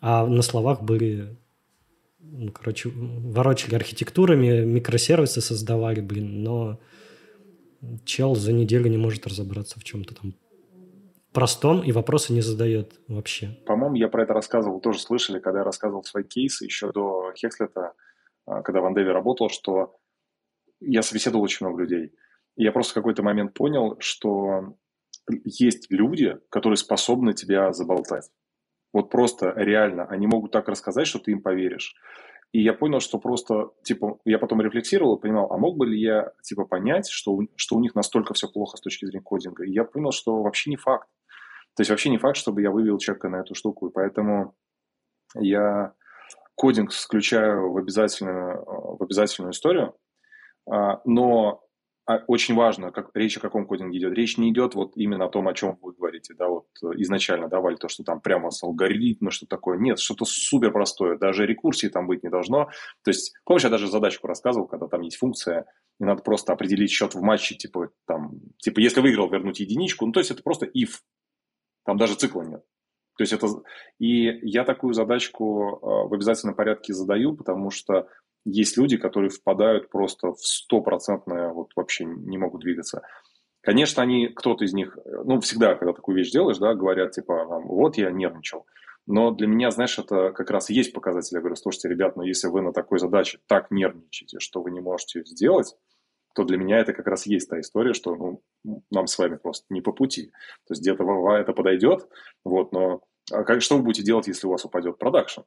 [0.00, 1.36] А на словах были,
[2.18, 6.80] ну, короче, ворочали архитектурами, микросервисы создавали, блин, но
[8.04, 10.34] чел за неделю не может разобраться в чем-то там
[11.32, 13.58] простом и вопросы не задает вообще.
[13.66, 17.92] По-моему, я про это рассказывал, тоже слышали, когда я рассказывал свои кейсы еще до Хекслета,
[18.46, 19.96] а, когда в Андеве работал, что
[20.80, 22.12] я собеседовал очень много людей.
[22.56, 24.76] И я просто в какой-то момент понял, что
[25.44, 28.30] есть люди, которые способны тебя заболтать.
[28.92, 31.94] Вот просто реально, они могут так рассказать, что ты им поверишь.
[32.52, 36.00] И я понял, что просто, типа, я потом рефлексировал и понимал, а мог бы ли
[36.00, 39.64] я, типа, понять, что, что у них настолько все плохо с точки зрения кодинга.
[39.64, 41.08] И я понял, что вообще не факт.
[41.76, 43.86] То есть вообще не факт, чтобы я вывел человека на эту штуку.
[43.86, 44.56] И поэтому
[45.36, 45.92] я
[46.56, 49.94] кодинг включаю в обязательную, в обязательную историю.
[50.68, 51.62] А, но
[52.26, 54.12] очень важно, как, речь о каком кодинге идет.
[54.14, 57.76] Речь не идет вот именно о том, о чем вы говорите, да, вот изначально давали
[57.76, 59.78] то, что там прямо с алгоритмом, что такое.
[59.78, 62.66] Нет, что-то супер простое, даже рекурсии там быть не должно.
[63.04, 65.66] То есть, помнишь, я даже задачку рассказывал, когда там есть функция,
[66.00, 70.12] и надо просто определить счет в матче, типа, там, типа, если выиграл, вернуть единичку, ну,
[70.12, 71.00] то есть это просто if,
[71.84, 72.64] там даже цикла нет.
[73.16, 73.48] То есть это...
[73.98, 78.08] И я такую задачку а, в обязательном порядке задаю, потому что
[78.44, 83.02] есть люди, которые впадают просто в стопроцентное, вот вообще не могут двигаться.
[83.62, 87.98] Конечно, они, кто-то из них, ну, всегда, когда такую вещь делаешь, да, говорят, типа, вот
[87.98, 88.66] я нервничал.
[89.06, 91.34] Но для меня, знаешь, это как раз и есть показатель.
[91.34, 94.80] Я говорю, слушайте, ребят, но если вы на такой задаче так нервничаете, что вы не
[94.80, 95.74] можете сделать,
[96.34, 99.66] то для меня это как раз есть та история, что ну, нам с вами просто
[99.68, 100.30] не по пути.
[100.66, 102.08] То есть где-то это подойдет,
[102.44, 105.42] вот, но а как, что вы будете делать, если у вас упадет продакшн?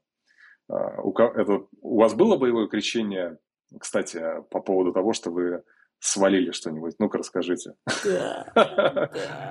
[0.70, 3.38] А, у, это, у вас было боевое кричение,
[3.80, 5.64] кстати, по поводу того, что вы
[5.99, 6.95] свалили что-нибудь?
[6.99, 7.76] Ну-ка, расскажите.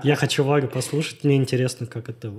[0.02, 2.32] Я хочу Варю послушать, мне интересно, как это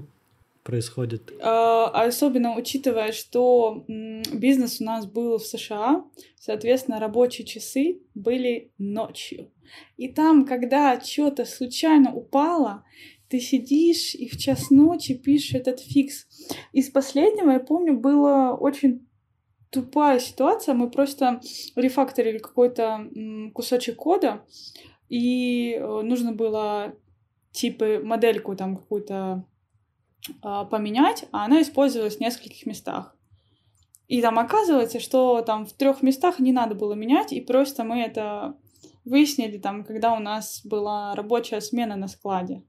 [0.64, 1.34] происходит.
[1.42, 6.06] А, особенно учитывая, что бизнес у нас был в США,
[6.40, 9.52] соответственно, рабочие часы были ночью.
[9.98, 12.84] И там, когда что-то случайно упало,
[13.34, 16.28] ты сидишь и в час ночи пишешь этот фикс.
[16.72, 19.08] Из последнего, я помню, была очень
[19.72, 20.76] тупая ситуация.
[20.76, 21.42] Мы просто
[21.76, 23.10] рефакторили какой-то
[23.56, 24.46] кусочек кода,
[25.10, 26.94] и э, нужно было
[27.54, 29.48] типа модельку там какую-то
[30.44, 33.18] а, поменять, а она использовалась в нескольких местах.
[34.08, 38.00] И там оказывается, что там в трех местах не надо было менять, и просто мы
[38.02, 38.56] это
[39.06, 42.64] выяснили там, когда у нас была рабочая смена на складе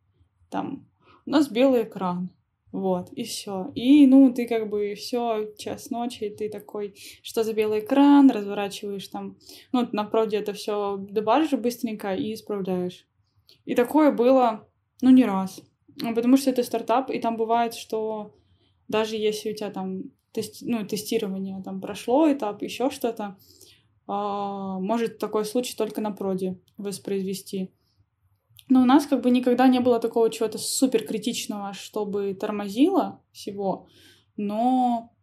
[0.54, 0.86] там
[1.26, 2.30] у нас белый экран,
[2.70, 3.72] вот, и все.
[3.74, 6.94] И, ну, ты как бы все, час ночи, ты такой,
[7.24, 9.36] что за белый экран, разворачиваешь там,
[9.72, 13.04] ну, на проде это все добавишь быстренько и исправляешь.
[13.64, 14.68] И такое было,
[15.02, 15.60] ну, не раз.
[16.14, 18.36] Потому что это стартап, и там бывает, что
[18.86, 23.36] даже если у тебя там тест, ну, тестирование там прошло, этап, еще что-то,
[24.06, 27.72] а, может такой случай только на проде воспроизвести.
[28.68, 33.88] Но у нас как бы никогда не было такого чего-то супер критичного, чтобы тормозило всего.
[34.36, 35.14] Но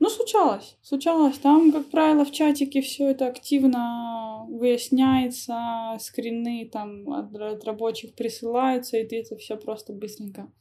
[0.00, 1.38] ну, случалось, случалось.
[1.38, 8.96] Там, как правило, в чатике все это активно выясняется, скрины там от, от рабочих присылаются,
[8.96, 10.52] и ты это все просто быстренько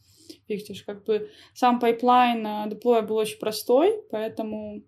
[0.47, 0.83] фиксишь.
[0.83, 4.83] Как бы сам pipeline э, деплоя был очень простой, поэтому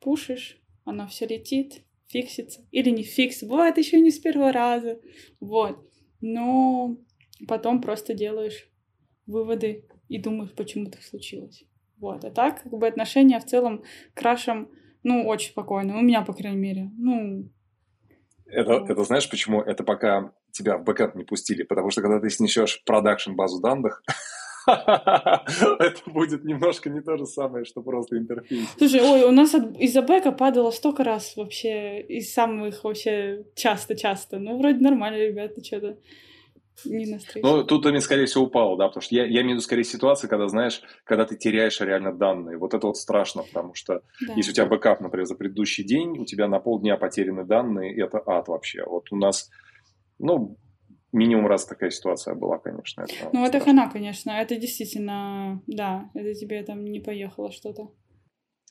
[0.00, 2.66] пушишь, оно все летит, фиксится.
[2.72, 3.46] Или не фиксится.
[3.46, 5.00] Бывает еще не с первого раза.
[5.38, 5.89] Вот
[6.20, 6.96] но
[7.48, 8.68] потом просто делаешь
[9.26, 11.64] выводы и думаешь, почему так случилось.
[11.98, 12.24] Вот.
[12.24, 14.70] А так, как бы отношения в целом к крашам,
[15.02, 15.98] ну, очень спокойно.
[15.98, 16.90] У меня, по крайней мере.
[16.96, 17.50] Ну,
[18.46, 19.60] это, это знаешь почему?
[19.60, 24.02] Это пока тебя в бэкэнд не пустили, потому что когда ты снесешь production базу данных,
[24.66, 28.68] это будет немножко не то же самое, что просто интерфейс.
[28.76, 34.38] Слушай, ой, у нас из-за бэка падало столько раз вообще, из самых вообще часто-часто.
[34.38, 35.96] Ну, вроде нормально, ребята, что-то
[36.84, 39.50] не на Ну, тут они, скорее всего, упало, да, потому что я, я имею в
[39.52, 42.56] виду, скорее, ситуацию, когда, знаешь, когда ты теряешь реально данные.
[42.56, 44.34] Вот это вот страшно, потому что да.
[44.34, 48.00] если у тебя бэкап, например, за предыдущий день, у тебя на полдня потеряны данные, и
[48.00, 48.84] это ад вообще.
[48.84, 49.50] Вот у нас,
[50.18, 50.56] ну,
[51.12, 53.02] минимум раз такая ситуация была, конечно.
[53.02, 54.30] Это ну, это хана, конечно.
[54.30, 57.90] Это действительно, да, это тебе там не поехало что-то.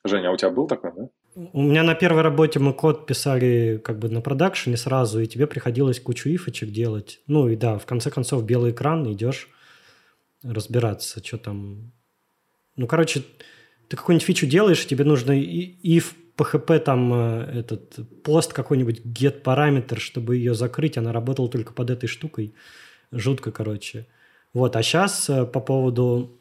[0.04, 1.10] Женя, а у тебя был такой, да?
[1.54, 5.48] У меня на первой работе мы код писали как бы на продакшене сразу, и тебе
[5.48, 7.22] приходилось кучу ифочек делать.
[7.28, 9.50] Ну и да, в конце концов белый экран, идешь
[10.44, 11.92] разбираться, что там...
[12.76, 13.24] Ну, короче,
[13.90, 20.00] ты какую-нибудь фичу делаешь, тебе нужно if PHP там э, этот пост какой-нибудь get параметр,
[20.00, 22.54] чтобы ее закрыть, она работала только под этой штукой.
[23.12, 24.08] Жутко, короче.
[24.54, 26.40] Вот, а сейчас э, по поводу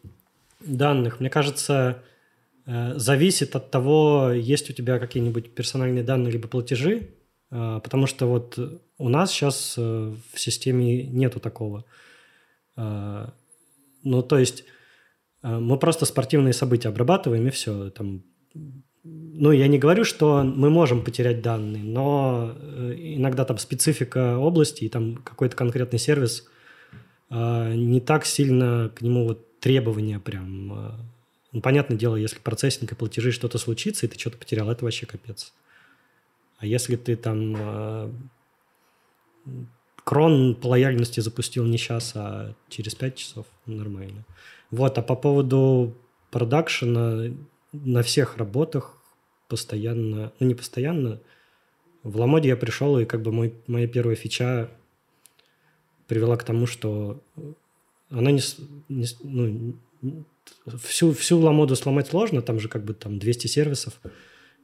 [0.60, 2.02] данных, мне кажется,
[2.66, 7.10] э, зависит от того, есть у тебя какие-нибудь персональные данные либо платежи,
[7.50, 8.58] потому что вот
[8.98, 11.86] у нас сейчас в системе нету такого.
[12.76, 14.64] Ну, то есть
[15.42, 17.88] мы просто спортивные события обрабатываем, и все.
[17.88, 18.22] Там
[19.40, 24.84] ну, я не говорю, что мы можем потерять данные, но э, иногда там специфика области
[24.84, 26.48] и там какой-то конкретный сервис
[27.30, 30.72] э, не так сильно к нему вот требования прям.
[30.72, 30.90] Э,
[31.52, 35.06] ну, понятное дело, если процессинг и платежи что-то случится, и ты что-то потерял, это вообще
[35.06, 35.52] капец.
[36.58, 38.12] А если ты там
[40.02, 44.24] крон по лояльности запустил не сейчас, а через 5 часов, нормально.
[44.72, 45.94] Вот, а по поводу
[46.32, 47.32] продакшена
[47.72, 48.97] на всех работах
[49.48, 51.20] постоянно, ну не постоянно,
[52.02, 54.70] в Ламоде я пришел, и как бы мой, моя первая фича
[56.06, 57.22] привела к тому, что
[58.10, 58.40] она не,
[58.88, 60.24] не ну,
[60.82, 64.00] всю, всю Ламоду сломать сложно, там же как бы там 200 сервисов,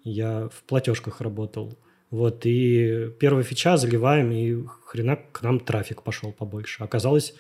[0.05, 1.77] я в платежках работал.
[2.11, 6.85] Вот, и первая фича заливаем, и хрена к нам трафик пошел побольше.
[6.85, 7.35] Оказалось,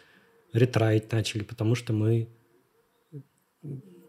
[0.53, 2.29] ретрайт начали, потому что мы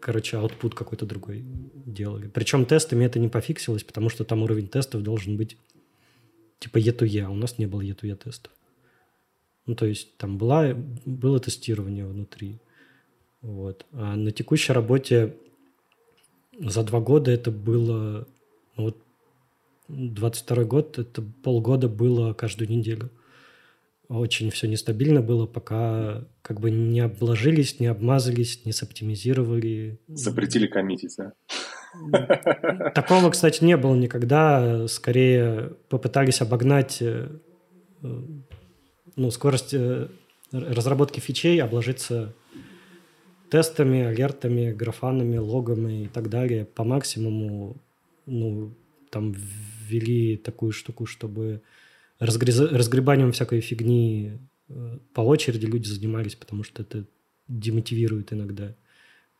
[0.00, 1.44] короче, output какой-то другой
[1.86, 2.28] делали.
[2.28, 5.56] Причем тестами это не пофиксилось, потому что там уровень тестов должен быть
[6.58, 8.52] типа E2E, а у нас не было E2E тестов.
[9.66, 10.74] Ну, то есть там была,
[11.04, 12.60] было тестирование внутри.
[13.40, 13.84] Вот.
[13.92, 15.36] А на текущей работе
[16.58, 18.26] за два года это было...
[18.76, 19.02] Ну, вот
[19.88, 23.10] 22 год, это полгода было каждую неделю
[24.08, 30.00] очень все нестабильно было, пока как бы не обложились, не обмазались, не соптимизировали.
[30.08, 31.32] Запретили коммитить, да?
[32.94, 34.86] Такого, кстати, не было никогда.
[34.86, 37.28] Скорее попытались обогнать э,
[39.16, 40.08] ну, скорость э,
[40.52, 42.34] разработки фичей, обложиться
[43.50, 47.76] тестами, алертами, графанами, логами и так далее по максимуму.
[48.26, 48.74] Ну,
[49.10, 49.34] там
[49.88, 51.62] ввели такую штуку, чтобы
[52.18, 52.58] разгрез...
[52.58, 54.38] разгребанием всякой фигни
[54.68, 57.04] э, по очереди люди занимались, потому что это
[57.48, 58.74] демотивирует иногда.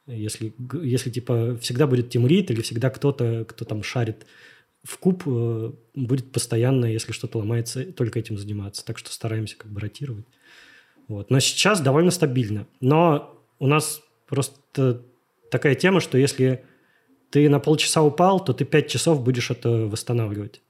[0.07, 4.27] Если, если типа всегда будет тимрит или всегда кто-то, кто там шарит
[4.85, 8.85] в куб, э, будет постоянно, если что-то ломается, только этим заниматься.
[8.85, 10.27] Так что стараемся как бы ротировать.
[11.09, 11.31] Вот.
[11.31, 12.67] Но сейчас довольно стабильно.
[12.81, 15.03] Но у нас просто
[15.51, 16.65] такая тема, что если
[17.31, 20.61] ты на полчаса упал, то ты пять часов будешь это восстанавливать.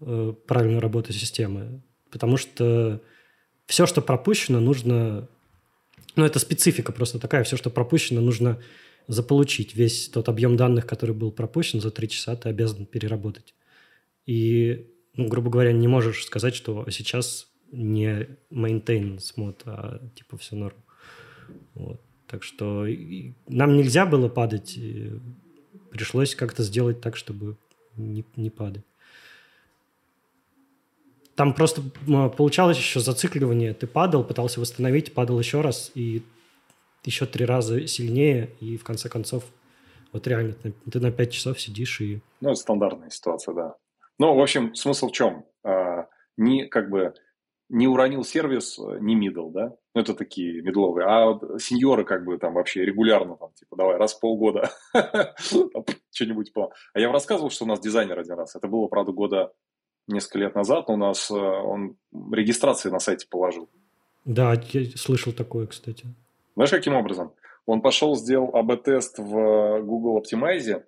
[0.00, 1.82] Э, правильную работу системы.
[2.10, 3.02] Потому что
[3.66, 5.28] все, что пропущено, нужно...
[6.14, 7.42] Ну, это специфика просто такая.
[7.42, 8.60] Все, что пропущено, нужно
[9.08, 9.74] заполучить.
[9.74, 13.54] Весь тот объем данных, который был пропущен за три часа, ты обязан переработать.
[14.24, 20.54] И, ну, грубо говоря, не можешь сказать, что сейчас не maintain смот, а типа все
[20.54, 20.76] норм.
[21.74, 22.00] Вот.
[22.28, 22.86] Так что
[23.48, 24.78] нам нельзя было падать.
[25.90, 27.56] Пришлось как-то сделать так, чтобы
[27.96, 28.84] не, не падать.
[31.38, 31.82] Там просто
[32.36, 33.72] получалось еще зацикливание.
[33.72, 36.24] Ты падал, пытался восстановить, падал еще раз, и
[37.04, 39.44] еще три раза сильнее, и в конце концов,
[40.12, 40.54] вот реально,
[40.90, 42.20] ты на пять часов сидишь и...
[42.40, 43.76] Ну, это стандартная ситуация, да.
[44.18, 45.44] Ну, в общем, смысл в чем?
[45.62, 47.14] А, не, как бы,
[47.68, 49.76] не уронил сервис, не мидл, да?
[49.94, 51.06] Ну, это такие медловые.
[51.06, 54.72] А сеньоры как бы там вообще регулярно, там, типа, давай, раз в полгода
[56.10, 56.72] что-нибудь по...
[56.94, 58.56] А я вам рассказывал, что у нас дизайнер один раз.
[58.56, 59.52] Это было, правда, года
[60.08, 61.96] несколько лет назад у нас э, он
[62.32, 63.68] регистрации на сайте положил.
[64.24, 66.06] Да, я слышал такое, кстати.
[66.54, 67.32] Знаешь, каким образом?
[67.66, 70.82] Он пошел, сделал АБ-тест в Google Optimize,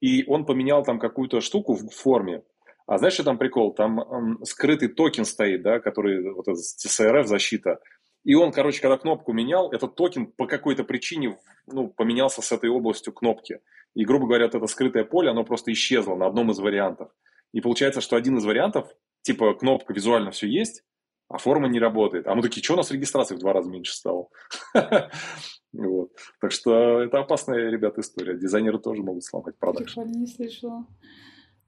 [0.00, 2.42] и он поменял там какую-то штуку в форме,
[2.86, 3.72] А знаешь, что там прикол?
[3.72, 7.78] Там скрытый токен стоит, да, который вот этот CSRF защита.
[8.24, 12.68] И он, короче, когда кнопку менял, этот токен по какой-то причине ну, поменялся с этой
[12.68, 13.60] областью кнопки.
[13.94, 17.10] И, грубо говоря, вот это скрытое поле, оно просто исчезло на одном из вариантов.
[17.52, 18.88] И получается, что один из вариантов,
[19.22, 20.84] типа кнопка визуально все есть,
[21.28, 22.26] а форма не работает.
[22.26, 24.28] А мы такие, что у нас регистрации в два раза меньше стало?
[25.72, 26.10] Вот.
[26.40, 28.36] Так что это опасная, ребята, история.
[28.36, 29.94] Дизайнеры тоже могут сломать продаж.
[29.94, 30.84] Прикольно, не слышала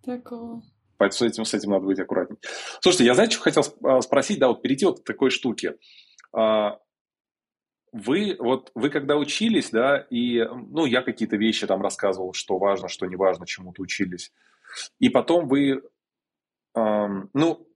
[0.05, 0.61] такого.
[0.99, 2.39] Поэтому с этим, с этим надо быть аккуратней.
[2.81, 5.77] Слушайте, я, знаете, что хотел а, спросить, да, вот перейти вот к такой штуке.
[6.33, 6.79] А,
[7.93, 12.89] вы, вот, вы когда учились, да, и, ну, я какие-то вещи там рассказывал, что важно,
[12.89, 14.33] что не важно, чему-то учились.
[14.99, 15.83] И потом вы,
[16.75, 17.67] эм, ну,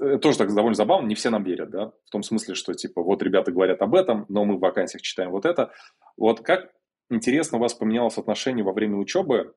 [0.00, 3.02] Э, тоже так довольно забавно, не все нам верят, да, в том смысле, что, типа,
[3.02, 5.72] вот ребята говорят об этом, но мы в вакансиях читаем вот это.
[6.16, 6.70] Вот как
[7.10, 9.54] интересно у вас поменялось отношение во время учебы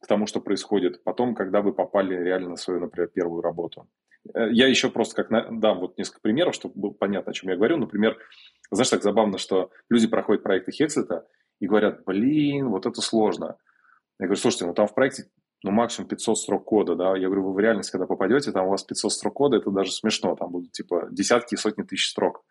[0.00, 3.88] к тому, что происходит, потом, когда вы попали реально на свою, например, первую работу?
[4.34, 5.50] Э, я еще просто как на...
[5.50, 7.76] дам вот несколько примеров, чтобы было понятно, о чем я говорю.
[7.76, 8.16] Например,
[8.70, 11.26] знаешь, так забавно, что люди проходят проекты Хекслета
[11.58, 13.56] и говорят, блин, вот это сложно.
[14.20, 15.24] Я говорю, слушайте, ну там в проекте
[15.66, 18.70] ну, максимум 500 строк кода, да, я говорю, вы в реальность, когда попадете, там у
[18.70, 22.44] вас 500 строк кода, это даже смешно, там будут, типа, десятки и сотни тысяч строк.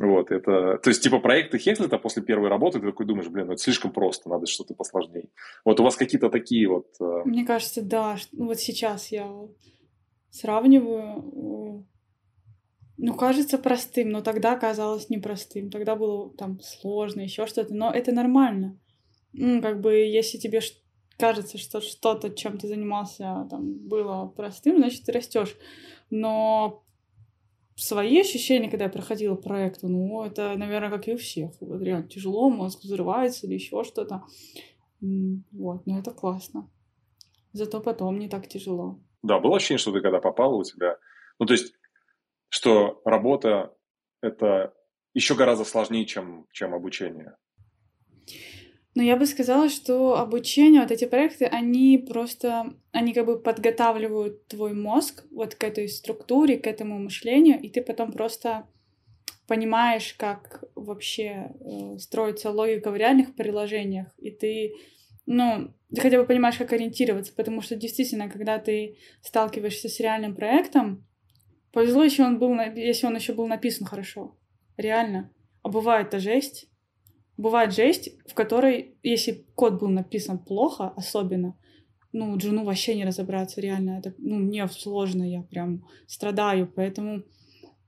[0.00, 3.54] Вот, это, то есть, типа, проекты Хеклета после первой работы, ты такой думаешь, блин, ну
[3.54, 5.28] это слишком просто, надо что-то посложнее.
[5.64, 6.86] Вот у вас какие-то такие вот...
[7.00, 9.28] Э, Мне кажется, да, ну, вот сейчас я
[10.30, 11.84] сравниваю,
[12.96, 18.12] ну, кажется простым, но тогда казалось непростым, тогда было там сложно, еще что-то, но это
[18.12, 18.78] нормально.
[19.32, 20.60] Ну, как бы, если тебе
[21.18, 25.56] кажется, что что-то, чем ты занимался, там, было простым, значит, ты растешь.
[26.10, 26.84] Но
[27.74, 31.52] свои ощущения, когда я проходила проект, ну, это, наверное, как и у всех.
[31.60, 34.22] Вот реально тяжело, мозг взрывается или еще что-то.
[35.00, 36.70] Вот, но это классно.
[37.52, 38.98] Зато потом не так тяжело.
[39.22, 40.98] Да, было ощущение, что ты когда попала у тебя...
[41.38, 41.72] Ну, то есть,
[42.48, 43.74] что работа—
[44.20, 44.74] это
[45.14, 47.36] еще гораздо сложнее, чем, чем обучение.
[48.98, 54.48] Но я бы сказала, что обучение, вот эти проекты, они просто, они как бы подготавливают
[54.48, 58.66] твой мозг вот к этой структуре, к этому мышлению, и ты потом просто
[59.46, 64.74] понимаешь, как вообще э, строится логика в реальных приложениях, и ты,
[65.26, 70.34] ну, ты хотя бы понимаешь, как ориентироваться, потому что действительно, когда ты сталкиваешься с реальным
[70.34, 71.06] проектом,
[71.70, 74.36] повезло, если он был, если он еще был написан хорошо,
[74.76, 75.32] реально.
[75.62, 76.68] А бывает-то жесть,
[77.38, 81.56] Бывает жесть, в которой, если код был написан плохо, особенно,
[82.12, 84.00] ну, джуну вообще не разобраться, реально.
[84.00, 87.22] Это, ну, мне сложно, я прям страдаю, поэтому...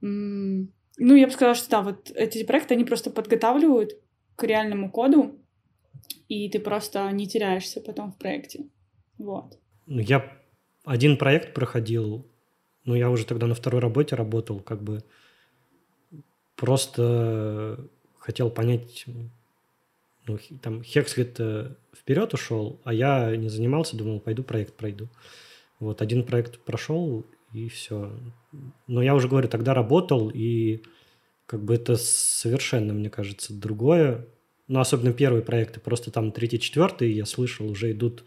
[0.03, 3.99] М- ну, я бы сказала, что да, вот эти проекты, они просто подготавливают
[4.37, 5.41] к реальному коду,
[6.29, 8.67] и ты просто не теряешься потом в проекте.
[9.19, 9.59] Вот.
[9.87, 10.33] Ну, я
[10.85, 12.31] один проект проходил,
[12.85, 15.03] но я уже тогда на второй работе работал, как бы
[16.55, 19.07] просто хотел понять,
[20.31, 25.09] ну, там Хекслет э, вперед ушел, а я не занимался, думал, пойду проект пройду.
[25.79, 28.13] Вот один проект прошел, и все.
[28.87, 30.83] Но я уже говорю, тогда работал, и
[31.47, 34.27] как бы это совершенно, мне кажется, другое.
[34.69, 38.25] Ну, особенно первые проекты, просто там третий, четвертый, я слышал, уже идут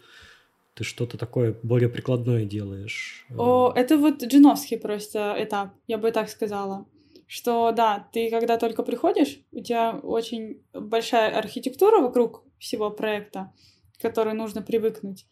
[0.74, 3.24] ты что-то такое более прикладное делаешь.
[3.30, 6.84] О, это вот джиновский просто этап, я бы так сказала
[7.26, 13.52] что да, ты когда только приходишь, у тебя очень большая архитектура вокруг всего проекта,
[13.98, 15.26] к которой нужно привыкнуть.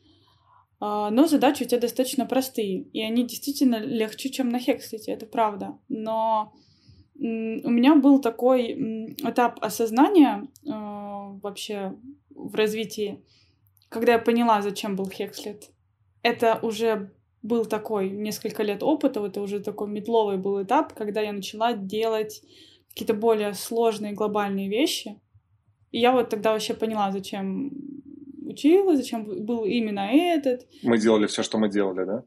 [0.80, 5.26] А, но задачи у тебя достаточно простые, и они действительно легче, чем на Хекслите, это
[5.26, 5.78] правда.
[5.88, 6.52] Но
[7.14, 11.94] у меня был такой этап осознания а, вообще
[12.30, 13.22] в развитии,
[13.88, 15.70] когда я поняла, зачем был Хекслет.
[16.22, 17.12] Это уже
[17.42, 22.42] был такой несколько лет опыта, это уже такой метловый был этап, когда я начала делать
[22.88, 25.20] какие-то более сложные глобальные вещи.
[25.90, 27.70] И я вот тогда вообще поняла, зачем
[28.44, 30.66] училась, зачем был именно этот.
[30.82, 32.24] Мы делали все, что мы делали, да?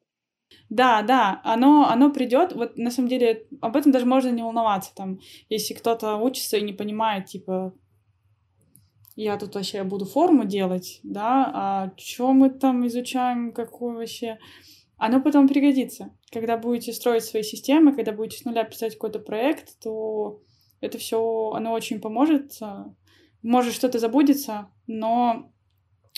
[0.69, 2.53] Да, да, оно, оно придет.
[2.53, 4.93] Вот на самом деле об этом даже можно не волноваться.
[4.95, 7.73] Там, если кто-то учится и не понимает, типа,
[9.15, 14.37] я тут вообще буду форму делать, да, а что мы там изучаем, какой вообще
[14.97, 16.15] оно потом пригодится.
[16.31, 20.41] Когда будете строить свои системы, когда будете с нуля писать какой-то проект, то
[20.81, 22.59] это все, оно очень поможет.
[23.41, 25.51] Может что-то забудется, но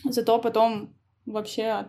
[0.03, 1.88] зато потом вообще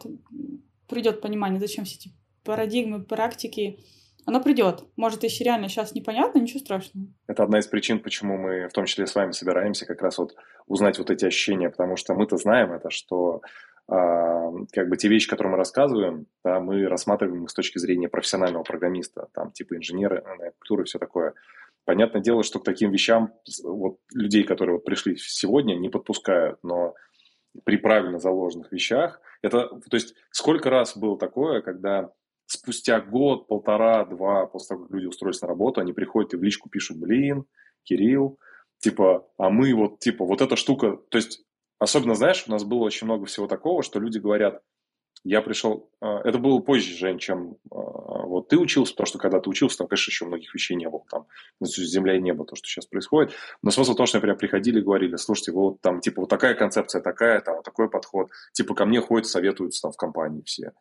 [0.89, 2.11] придет понимание, зачем все эти
[2.45, 3.79] парадигмы, практики.
[4.27, 4.85] Оно придет.
[4.97, 7.07] Может, если реально сейчас непонятно, ничего страшного.
[7.27, 10.35] Это одна из причин, почему мы в том числе с вами собираемся, как раз вот
[10.67, 13.41] узнать вот эти ощущения, потому что мы-то знаем это, что а,
[13.89, 18.63] как бы те вещи, которые мы рассказываем, да, мы рассматриваем их с точки зрения профессионального
[18.63, 20.23] программиста, там, типа инженера,
[20.59, 21.35] культуры и все такое.
[21.87, 23.33] Понятное дело, что к таким вещам
[23.65, 26.95] вот, людей, которые вот пришли сегодня, не подпускают, но
[27.65, 32.11] при правильно заложенных вещах, это, то есть, сколько раз было такое, когда
[32.45, 36.43] спустя год, полтора, два, после того, как люди устроились на работу, они приходят и в
[36.43, 37.47] личку пишут, блин,
[37.85, 38.39] Кирилл,
[38.81, 41.43] типа, а мы вот, типа, вот эта штука, то есть,
[41.79, 44.63] особенно, знаешь, у нас было очень много всего такого, что люди говорят,
[45.25, 49.41] я пришел, а, это было позже, Жень, чем а, вот ты учился, потому что когда
[49.41, 51.27] ты учился, там, конечно, еще многих вещей не было, там,
[51.61, 54.83] земля и небо, то, что сейчас происходит, но смысл в том, что, например, приходили и
[54.83, 58.85] говорили, слушайте, вот там, типа, вот такая концепция такая, там, вот такой подход, типа, ко
[58.85, 60.73] мне ходят, советуются там в компании все,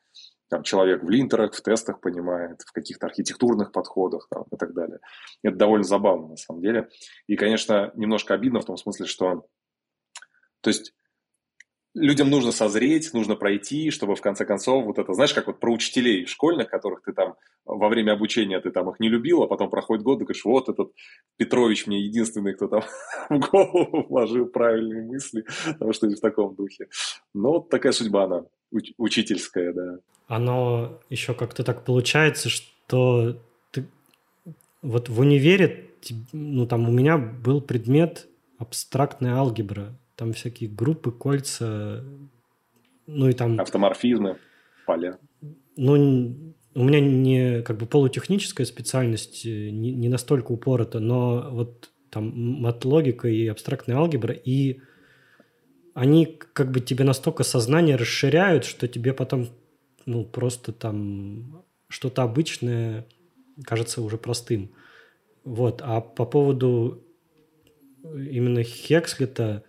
[0.49, 4.99] там, человек в линтерах, в тестах понимает, в каких-то архитектурных подходах там, и так далее.
[5.43, 6.89] Это довольно забавно, на самом деле.
[7.27, 9.45] И, конечно, немножко обидно в том смысле, что,
[10.61, 10.93] то есть,
[11.97, 15.71] людям нужно созреть, нужно пройти, чтобы в конце концов вот это, знаешь, как вот про
[15.71, 17.35] учителей школьных, которых ты там
[17.65, 20.69] во время обучения ты там их не любил, а потом проходит год, и говоришь, вот
[20.69, 20.91] этот
[21.37, 22.83] Петрович мне единственный, кто там
[23.29, 26.87] в голову вложил правильные мысли, потому что в таком духе.
[27.33, 28.43] Ну, вот такая судьба она,
[28.73, 29.97] уч- учительская, да.
[30.27, 33.37] Оно еще как-то так получается, что
[33.71, 33.87] ты
[34.81, 35.89] вот в универе,
[36.31, 38.27] ну там у меня был предмет
[38.59, 42.03] абстрактная алгебра, там всякие группы, кольца,
[43.05, 43.59] ну и там...
[43.59, 44.37] Автоморфизмы,
[44.85, 45.17] поля.
[45.77, 51.91] Ну, у меня не как бы полутехническая специальность, э, не, не настолько упорота, но вот
[52.09, 54.81] там мат-логика и абстрактная алгебра, и
[55.93, 59.47] они как бы тебе настолько сознание расширяют, что тебе потом,
[60.05, 63.07] ну, просто там что-то обычное
[63.63, 64.71] кажется уже простым.
[65.43, 65.81] Вот.
[65.83, 67.03] А по поводу
[68.03, 69.63] именно Хекслета,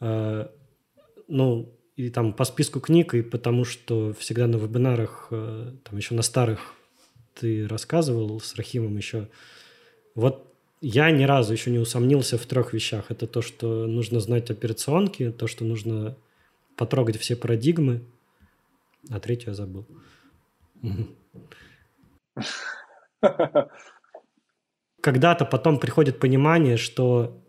[0.00, 6.14] ну, и там по списку книг, и потому что всегда на вебинарах, э, там еще
[6.14, 6.74] на старых
[7.34, 9.28] ты рассказывал с Рахимом еще.
[10.14, 13.10] Вот я ни разу еще не усомнился в трех вещах.
[13.10, 16.16] Это то, что нужно знать операционки, то, что нужно
[16.76, 18.02] потрогать все парадигмы,
[19.10, 19.86] а третью я забыл.
[25.00, 27.40] Когда-то потом приходит понимание, что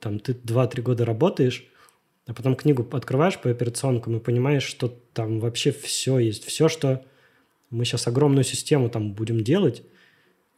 [0.00, 1.64] там ты 2-3 года работаешь,
[2.26, 6.44] а потом книгу открываешь по операционкам и понимаешь, что там вообще все есть.
[6.44, 7.04] Все, что
[7.70, 9.82] мы сейчас огромную систему там будем делать,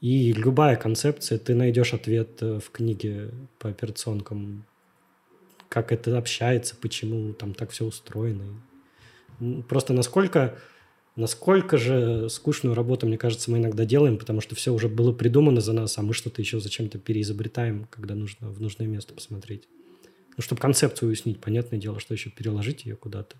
[0.01, 4.65] и любая концепция, ты найдешь ответ э, в книге по операционкам,
[5.69, 8.45] как это общается, почему там так все устроено.
[9.69, 10.59] Просто насколько,
[11.17, 15.61] насколько же скучную работу, мне кажется, мы иногда делаем, потому что все уже было придумано
[15.61, 19.67] за нас, а мы что-то еще зачем-то переизобретаем, когда нужно в нужное место посмотреть.
[20.37, 23.37] Ну, чтобы концепцию уяснить, понятное дело, что еще переложить ее куда-то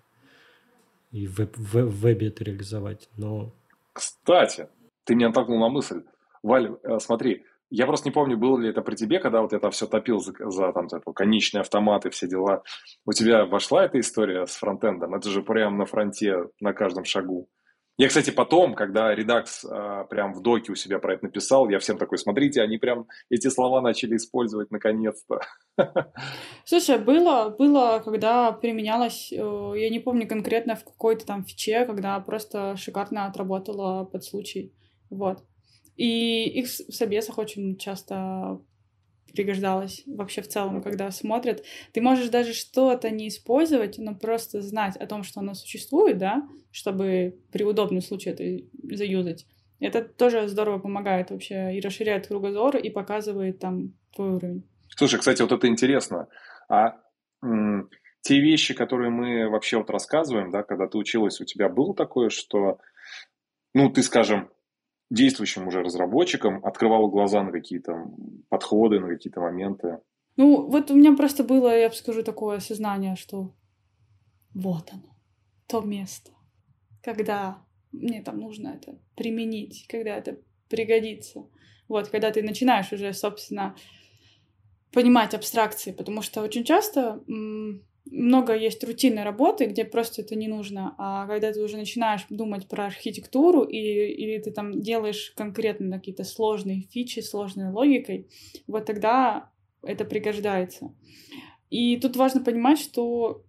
[1.11, 3.09] и в, в, в вебе это реализовать.
[3.17, 3.51] Но...
[3.93, 4.67] Кстати,
[5.03, 6.03] ты меня натолкнул на мысль.
[6.43, 9.59] Валь, э, смотри, я просто не помню, было ли это при тебе, когда вот я
[9.59, 12.63] там все топил за, за там, за конечные автоматы, все дела.
[13.05, 15.15] У тебя вошла эта история с фронтендом?
[15.15, 17.49] Это же прям на фронте, на каждом шагу.
[17.97, 21.79] Я, кстати, потом, когда Redux э, прям в доке у себя про это написал, я
[21.79, 25.39] всем такой, смотрите, они прям эти слова начали использовать наконец-то.
[26.65, 32.19] Слушай, было, было, когда применялось, э, я не помню конкретно в какой-то там фиче, когда
[32.19, 34.71] просто шикарно отработала под случай.
[35.09, 35.43] Вот.
[35.95, 38.61] И их в собесах очень часто
[39.37, 41.63] пригождалось вообще в целом, когда смотрят.
[41.93, 46.47] Ты можешь даже что-то не использовать, но просто знать о том, что оно существует, да,
[46.71, 49.45] чтобы при удобном случае это заюзать.
[49.79, 54.63] Это тоже здорово помогает вообще и расширяет кругозор, и показывает там твой уровень.
[54.89, 56.27] Слушай, кстати, вот это интересно.
[56.67, 56.95] А
[57.43, 57.89] м-
[58.21, 62.29] те вещи, которые мы вообще вот рассказываем, да, когда ты училась, у тебя было такое,
[62.29, 62.79] что,
[63.75, 64.49] ну, ты, скажем,
[65.09, 68.11] действующим уже разработчикам открывала глаза на какие-то
[68.49, 69.99] подходы, на какие-то моменты?
[70.35, 73.53] Ну, вот у меня просто было, я бы скажу, такое осознание, что
[74.53, 75.15] вот оно,
[75.67, 76.31] то место,
[77.01, 80.37] когда мне там нужно это применить, когда это
[80.69, 81.45] пригодится.
[81.87, 83.75] Вот, когда ты начинаешь уже, собственно,
[84.91, 87.23] понимать абстракции, потому что очень часто
[88.11, 92.67] много есть рутинной работы, где просто это не нужно, а когда ты уже начинаешь думать
[92.67, 98.27] про архитектуру и, или ты там делаешь конкретно какие-то сложные фичи, сложной логикой,
[98.67, 99.51] вот тогда
[99.83, 100.93] это пригождается.
[101.69, 103.43] И тут важно понимать, что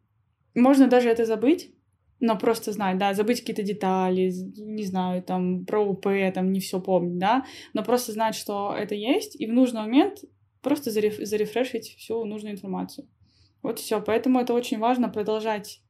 [0.54, 1.72] можно даже это забыть,
[2.20, 6.80] но просто знать, да, забыть какие-то детали, не знаю, там, про УП, там, не все
[6.80, 7.44] помнить, да,
[7.74, 10.24] но просто знать, что это есть, и в нужный момент
[10.61, 13.06] просто зареф- зарефрешить всю нужную информацию.
[13.62, 14.00] Вот все.
[14.00, 15.82] Поэтому это очень важно продолжать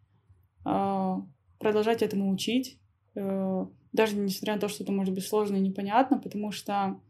[0.64, 1.22] а,
[1.58, 2.78] продолжать этому учить,
[3.14, 7.00] э, даже несмотря на то, что это может быть сложно и непонятно, потому что,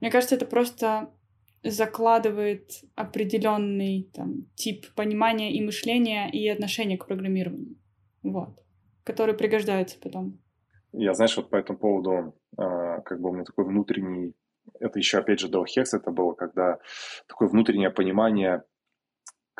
[0.00, 1.10] мне кажется, это просто
[1.64, 7.76] закладывает определенный там, тип понимания и мышления и отношения к программированию,
[8.22, 8.62] вот,
[9.04, 10.38] который пригождается потом.
[10.92, 14.34] Я, знаешь, вот по этому поводу, э, как бы у меня такой внутренний,
[14.78, 16.78] это еще, опять же, до Хекс это было, когда
[17.26, 18.64] такое внутреннее понимание,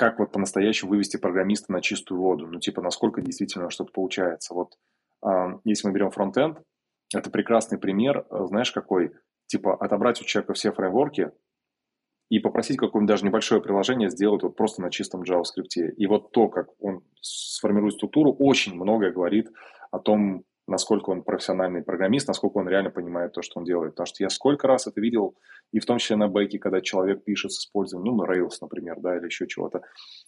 [0.03, 4.53] как вот по-настоящему вывести программиста на чистую воду, ну, типа, насколько действительно что-то получается.
[4.53, 4.73] Вот
[5.25, 6.59] э, если мы берем фронтенд,
[7.15, 9.13] это прекрасный пример, э, знаешь, какой,
[9.47, 11.31] типа, отобрать у человека все фреймворки,
[12.31, 15.93] и попросить какое-нибудь даже небольшое приложение сделать вот просто на чистом JavaScript.
[15.97, 19.53] И вот то, как он сформирует структуру, очень многое говорит
[19.93, 20.43] о том,
[20.73, 23.93] насколько он профессиональный программист, насколько он реально понимает то, что он делает.
[23.93, 25.37] Потому что я сколько раз это видел,
[25.71, 29.17] и в том числе на бэке, когда человек пишет с использованием, ну, Rails, например, да,
[29.17, 29.83] или еще чего-то,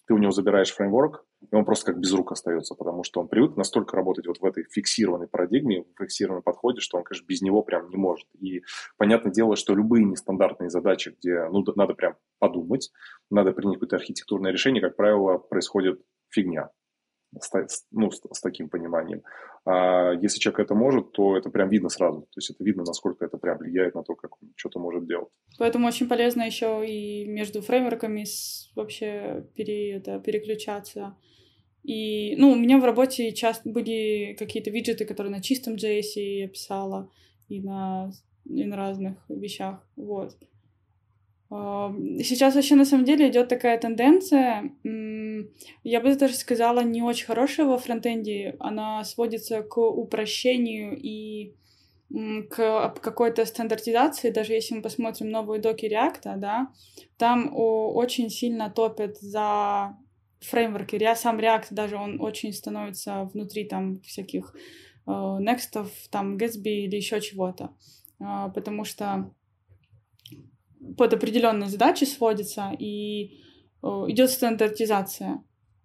[0.05, 3.27] ты у него забираешь фреймворк, и он просто как без рук остается, потому что он
[3.27, 7.41] привык настолько работать вот в этой фиксированной парадигме, в фиксированном подходе, что он, конечно, без
[7.41, 8.27] него прям не может.
[8.39, 8.61] И
[8.97, 12.91] понятное дело, что любые нестандартные задачи, где ну, надо прям подумать,
[13.31, 16.69] надо принять какое-то архитектурное решение, как правило, происходит фигня
[17.91, 19.21] ну, с, с таким пониманием.
[19.65, 22.21] А если человек это может, то это прям видно сразу.
[22.21, 25.29] То есть это видно, насколько это прям влияет на то, как он что-то может делать.
[25.57, 28.25] Поэтому очень полезно еще и между фреймворками
[28.75, 31.17] вообще пере, это, переключаться.
[31.83, 36.47] И, ну, у меня в работе часто были какие-то виджеты, которые на чистом JS я
[36.47, 37.11] писала,
[37.47, 38.11] и на,
[38.45, 40.35] и на разных вещах, вот.
[41.49, 44.71] Сейчас вообще на самом деле идет такая тенденция,
[45.83, 48.55] я бы даже сказала, не очень хорошая во фронтенде.
[48.59, 51.53] Она сводится к упрощению и
[52.49, 56.69] к какой-то стандартизации, даже если мы посмотрим новые доки React, да,
[57.17, 59.97] там очень сильно топят за
[60.39, 60.95] фреймворки.
[60.95, 64.53] Я сам React даже он очень становится внутри там всяких
[65.07, 67.71] э, Next, там Gatsby или еще чего-то,
[68.19, 69.31] э, потому что
[70.97, 73.39] под определенные задачи сводится и
[73.83, 75.43] э, идет стандартизация.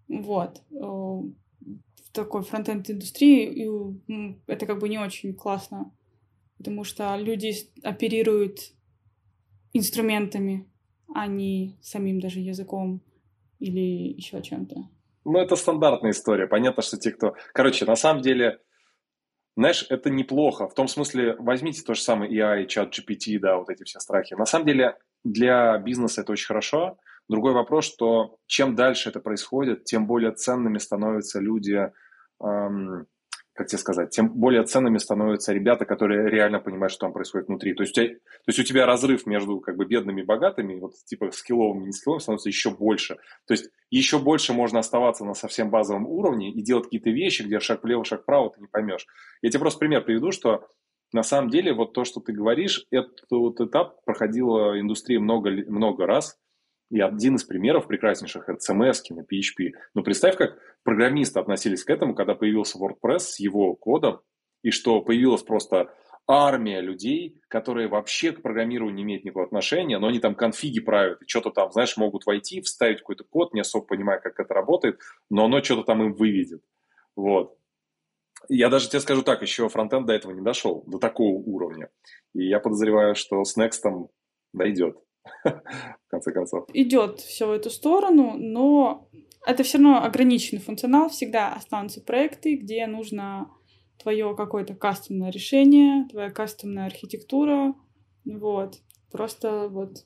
[0.09, 0.63] Вот.
[0.71, 5.93] Э, в такой фронтенд индустрии и это как бы не очень классно,
[6.59, 8.73] потому что люди оперируют
[9.73, 10.67] инструментами,
[11.15, 13.01] а не самим даже языком
[13.61, 14.89] или еще чем-то.
[15.25, 16.47] Ну, это стандартная история.
[16.47, 17.35] Понятно, что те, кто...
[17.53, 18.59] Короче, на самом деле,
[19.57, 20.69] знаешь, это неплохо.
[20.69, 24.35] В том смысле, возьмите то же самое AI, чат GPT, да, вот эти все страхи.
[24.35, 26.99] На самом деле, для бизнеса это очень хорошо.
[27.29, 31.91] Другой вопрос, что чем дальше это происходит, тем более ценными становятся люди,
[32.43, 33.07] эм,
[33.61, 37.75] как тебе сказать, тем более ценными становятся ребята, которые реально понимают, что там происходит внутри.
[37.75, 40.81] То есть, у тебя, то есть у тебя разрыв между как бы бедными и богатыми,
[40.81, 43.17] вот типа скилловыми и не скилловыми становится еще больше.
[43.47, 47.61] То есть еще больше можно оставаться на совсем базовом уровне и делать какие-то вещи, где
[47.61, 49.07] шаг влево, шаг вправо ты не поймешь.
[49.43, 50.67] Я тебе просто пример приведу, что
[51.13, 56.39] на самом деле вот то, что ты говоришь, этот этап проходила индустрия много, много раз.
[56.91, 59.73] И один из примеров прекраснейших– это CMS на PHP.
[59.95, 64.21] Но представь, как программисты относились к этому, когда появился WordPress с его кодом,
[64.63, 65.95] и что появилась просто
[66.27, 71.23] армия людей, которые вообще к программированию не имеют никакого отношения, но они там конфиги правят,
[71.23, 75.01] и что-то там, знаешь, могут войти, вставить какой-то код, не особо понимая, как это работает,
[75.29, 76.63] но оно что-то там им выведет.
[77.17, 77.57] Вот.
[78.49, 81.91] Я даже тебе скажу так, еще фронтенд до этого не дошел, до такого уровня.
[82.35, 83.83] И я подозреваю, что с Next
[84.53, 84.99] дойдет,
[85.45, 86.69] в конце концов.
[86.73, 89.09] Идет все в эту сторону, но
[89.47, 91.09] это все равно ограниченный функционал.
[91.09, 93.51] Всегда останутся проекты, где нужно
[93.99, 97.75] твое какое-то кастомное решение, твоя кастомная архитектура.
[98.25, 98.77] Вот.
[99.11, 100.05] Просто вот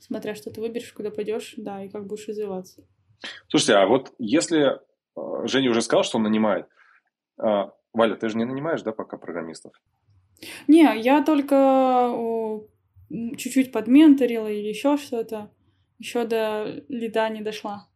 [0.00, 2.84] смотря что ты выберешь, куда пойдешь, да, и как будешь развиваться.
[3.48, 4.80] Слушайте, а вот если
[5.16, 6.66] э, Женя уже сказал, что он нанимает,
[7.38, 9.72] а, Валя, ты же не нанимаешь, да, пока программистов?
[10.66, 12.10] Не, я только
[13.36, 15.50] чуть-чуть подменторила или еще что-то.
[15.98, 17.88] Еще до лида не дошла.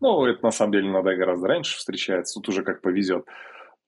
[0.00, 3.26] Ну, это на самом деле надо гораздо раньше встречается, тут уже как повезет.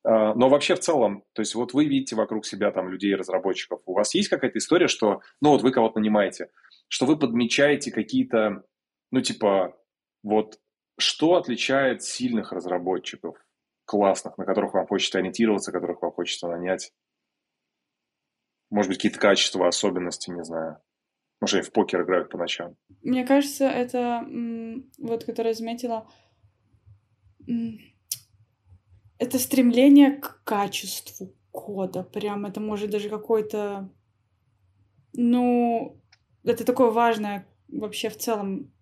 [0.04, 3.80] А, но вообще в целом, то есть вот вы видите вокруг себя там людей, разработчиков,
[3.84, 6.50] у вас есть какая-то история, что, ну вот вы кого-то нанимаете,
[6.88, 8.64] что вы подмечаете какие-то,
[9.10, 9.76] ну типа,
[10.22, 10.58] вот
[10.98, 13.36] что отличает сильных разработчиков
[13.84, 16.92] классных, на которых вам хочется ориентироваться, которых вам хочется нанять?
[18.70, 20.78] Может быть, какие-то качества, особенности, не знаю.
[21.40, 22.76] Может, они в покер играют по ночам.
[23.02, 24.26] Мне кажется, это,
[24.98, 26.10] вот, которое заметила,
[29.18, 32.02] это стремление к качеству кода.
[32.02, 33.90] Прям это может даже какой-то...
[35.14, 36.00] Ну,
[36.44, 38.72] это такое важное вообще в целом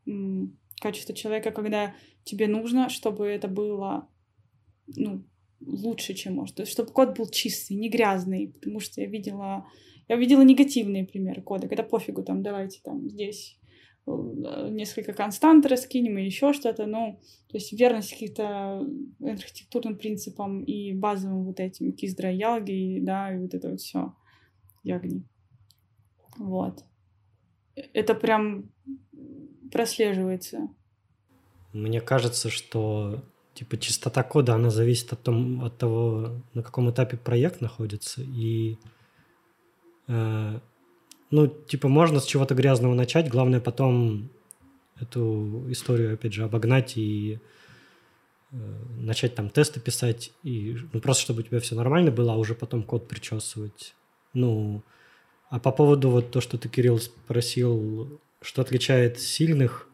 [0.81, 1.95] качество человека, когда
[2.25, 4.09] тебе нужно, чтобы это было
[4.87, 5.25] ну,
[5.61, 6.57] лучше, чем может.
[6.57, 9.67] То есть, чтобы код был чистый, не грязный, потому что я видела,
[10.09, 13.59] я видела негативные примеры кода, когда пофигу, там, давайте там здесь
[14.07, 18.87] э, несколько констант раскинем и еще что-то, ну, то есть верность каких-то
[19.21, 24.15] архитектурным принципам и базовым вот этим киздра ялги, да, и вот это вот все
[24.83, 25.25] ягни.
[26.39, 26.85] Вот.
[27.75, 28.71] Это прям
[29.71, 30.69] прослеживается.
[31.73, 33.23] Мне кажется, что
[33.57, 38.21] типа чистота кода, она зависит от, том, от того, на каком этапе проект находится.
[38.23, 38.77] И
[40.09, 40.61] э,
[41.31, 44.29] ну, типа, можно с чего-то грязного начать, главное потом
[45.01, 47.41] эту историю, опять же, обогнать и
[48.53, 48.57] э,
[48.99, 52.55] начать там тесты писать, и ну, просто чтобы у тебя все нормально было, а уже
[52.55, 53.95] потом код причесывать.
[54.35, 54.83] Ну,
[55.49, 59.89] а по поводу вот то, что ты, Кирилл, спросил, что отличает сильных,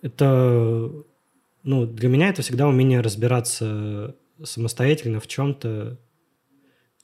[0.00, 0.92] это
[1.66, 5.98] ну, для меня это всегда умение разбираться самостоятельно в чем-то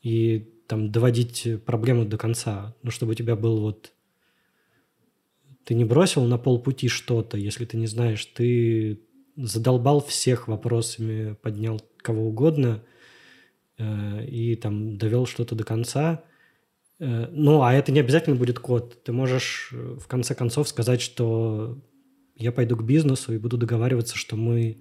[0.02, 2.76] и там доводить проблему до конца.
[2.84, 3.92] Ну, чтобы у тебя был вот...
[5.64, 8.24] Ты не бросил на полпути что-то, если ты не знаешь.
[8.24, 9.00] Ты
[9.34, 12.84] задолбал всех вопросами, поднял кого угодно
[13.78, 16.22] э, и там довел что-то до конца.
[17.00, 19.02] Э, ну, а это не обязательно будет код.
[19.02, 21.82] Ты можешь э, в конце концов сказать, что
[22.36, 24.78] я пойду к бизнесу и буду договариваться, что мы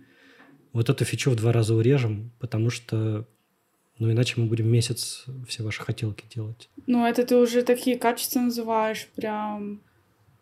[0.73, 3.27] вот эту фичу в два раза урежем, потому что
[3.99, 6.69] ну, иначе мы будем месяц все ваши хотелки делать.
[6.87, 9.81] Ну, это ты уже такие качества называешь прям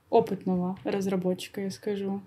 [0.09, 2.21] опытного разработчика, я скажу.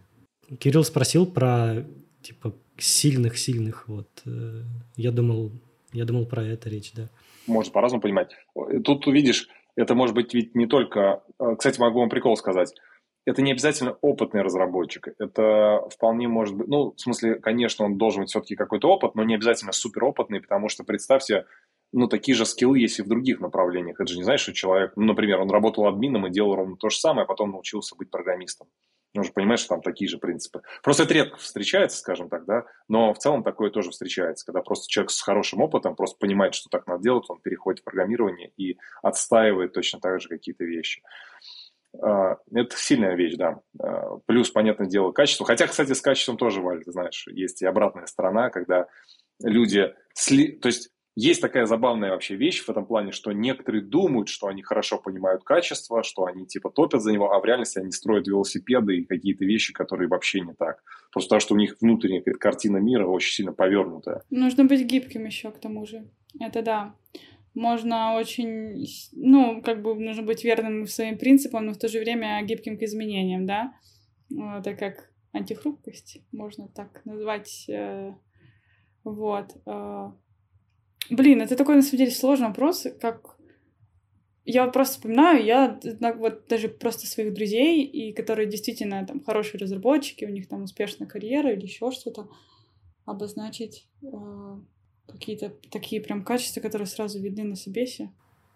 [0.58, 1.86] Кирилл спросил про,
[2.20, 4.08] типа, сильных-сильных, вот.
[4.26, 4.62] Э,
[4.96, 5.52] я думал,
[5.92, 7.08] я думал про это речь, да.
[7.46, 8.36] Можно по-разному понимать.
[8.84, 11.22] Тут, увидишь, это может быть ведь не только...
[11.38, 12.74] Э, кстати, могу вам прикол сказать
[13.24, 15.08] это не обязательно опытный разработчик.
[15.18, 19.22] Это вполне может быть, ну, в смысле, конечно, он должен быть все-таки какой-то опыт, но
[19.22, 21.46] не обязательно суперопытный, потому что представьте,
[21.92, 24.00] ну, такие же скиллы есть и в других направлениях.
[24.00, 26.88] Это же не знаешь, что человек, ну, например, он работал админом и делал ровно то
[26.88, 28.68] же самое, а потом научился быть программистом.
[29.14, 30.62] Ну, же понимаешь, что там такие же принципы.
[30.82, 34.86] Просто это редко встречается, скажем так, да, но в целом такое тоже встречается, когда просто
[34.88, 38.78] человек с хорошим опытом просто понимает, что так надо делать, он переходит в программирование и
[39.02, 41.02] отстаивает точно так же какие-то вещи.
[42.00, 43.60] А, это сильная вещь, да.
[43.78, 45.46] А, плюс, понятное дело, качество.
[45.46, 48.86] Хотя, кстати, с качеством тоже, Валь, ты знаешь, есть и обратная сторона, когда
[49.42, 49.94] люди...
[50.14, 50.52] Сли...
[50.52, 54.62] То есть есть такая забавная вообще вещь в этом плане, что некоторые думают, что они
[54.62, 58.96] хорошо понимают качество, что они типа топят за него, а в реальности они строят велосипеды
[58.96, 60.82] и какие-то вещи, которые вообще не так.
[61.10, 64.22] Просто потому, что у них внутренняя картина мира очень сильно повернутая.
[64.30, 66.08] Нужно быть гибким еще к тому же.
[66.40, 66.94] Это да
[67.54, 72.42] можно очень, ну, как бы нужно быть верным своим принципам, но в то же время
[72.42, 73.74] гибким к изменениям, да,
[74.30, 78.14] это как антихрупкость, можно так назвать, э,
[79.04, 79.56] вот.
[79.66, 80.12] Э.
[81.10, 83.36] Блин, это такой, на самом деле, сложный вопрос, как
[84.44, 85.80] я просто вспоминаю, я
[86.16, 91.06] вот даже просто своих друзей, и которые действительно там хорошие разработчики, у них там успешная
[91.06, 92.28] карьера или еще что-то,
[93.04, 94.06] обозначить э,
[95.12, 98.10] какие-то такие прям качества, которые сразу видны на собесе.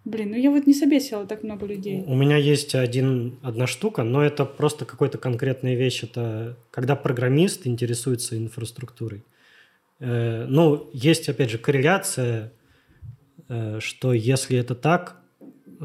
[0.05, 2.05] Блин, ну я вот не собесила так много людей.
[2.07, 6.05] У меня есть один, одна штука, но это просто какой-то конкретная вещь.
[6.05, 9.25] Это когда программист интересуется инфраструктурой.
[9.99, 12.53] Э, ну, есть, опять же, корреляция,
[13.49, 15.21] э, что если это так,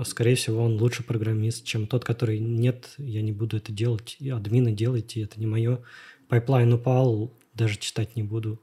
[0.04, 4.72] скорее всего, он лучше программист, чем тот, который нет, я не буду это делать, админы
[4.72, 5.80] делайте, это не мое.
[6.28, 8.62] Пайплайн упал, даже читать не буду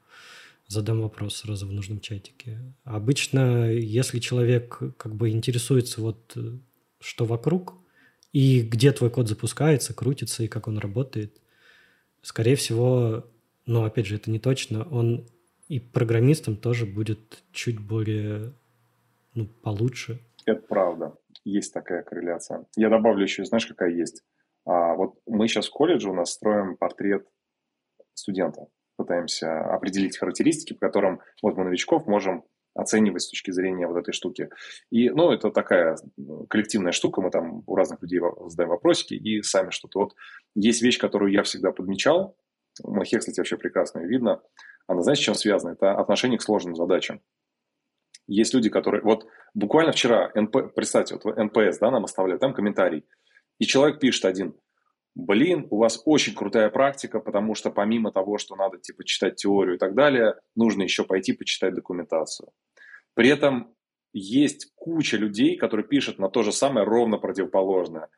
[0.68, 2.58] задам вопрос сразу в нужном чатике.
[2.84, 6.58] Обычно, если человек как бы интересуется вот э,
[7.00, 7.74] что вокруг
[8.32, 11.40] и где твой код запускается, крутится и как он работает,
[12.22, 13.24] скорее всего,
[13.64, 15.26] но опять же это не точно, он
[15.68, 18.52] и программистом тоже будет чуть более
[19.34, 20.20] ну, получше.
[20.44, 21.14] Это правда.
[21.44, 22.66] Есть такая корреляция.
[22.76, 24.22] Я добавлю еще, знаешь, какая есть?
[24.66, 27.26] А, вот мы сейчас в колледже у нас строим портрет
[28.14, 28.68] студента
[28.98, 32.44] пытаемся определить характеристики, по которым вот мы новичков можем
[32.74, 34.50] оценивать с точки зрения вот этой штуки.
[34.90, 35.96] И, ну, это такая
[36.50, 40.00] коллективная штука, мы там у разных людей задаем вопросики и сами что-то.
[40.00, 40.14] Вот
[40.54, 42.36] есть вещь, которую я всегда подмечал,
[42.82, 44.42] у моих, кстати, вообще прекрасно видно,
[44.86, 45.72] она, знаете, с чем связана?
[45.72, 47.20] Это отношение к сложным задачам.
[48.26, 49.02] Есть люди, которые...
[49.02, 53.04] Вот буквально вчера, NP, представьте, вот NPS, да, нам оставляют там комментарий,
[53.58, 54.54] и человек пишет один–
[55.18, 59.74] блин, у вас очень крутая практика, потому что помимо того, что надо типа читать теорию
[59.74, 62.50] и так далее, нужно еще пойти почитать документацию.
[63.14, 63.74] При этом
[64.12, 68.08] есть куча людей, которые пишут на то же самое ровно противоположное.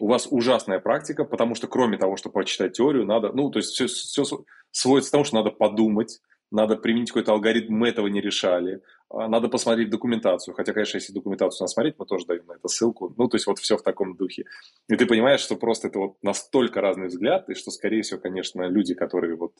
[0.00, 3.70] У вас ужасная практика, потому что кроме того, что прочитать теорию, надо, ну, то есть
[3.70, 4.24] все, все
[4.70, 6.20] сводится к тому, что надо подумать,
[6.52, 11.64] надо применить какой-то алгоритм, мы этого не решали, надо посмотреть документацию, хотя, конечно, если документацию
[11.64, 14.16] надо смотреть, мы тоже даем на это ссылку, ну, то есть вот все в таком
[14.16, 14.44] духе.
[14.88, 18.62] И ты понимаешь, что просто это вот настолько разный взгляд, и что, скорее всего, конечно,
[18.62, 19.52] люди, которые вот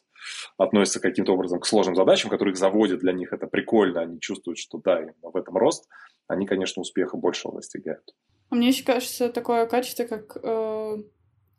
[0.56, 4.58] относятся каким-то образом к сложным задачам, которые их заводят, для них это прикольно, они чувствуют,
[4.58, 5.88] что да, в этом рост,
[6.26, 8.14] они, конечно, успеха большего достигают.
[8.50, 10.96] А мне еще кажется такое качество, как э,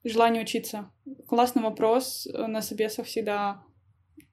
[0.03, 0.91] желание учиться.
[1.27, 3.63] Классный вопрос на собесах всегда.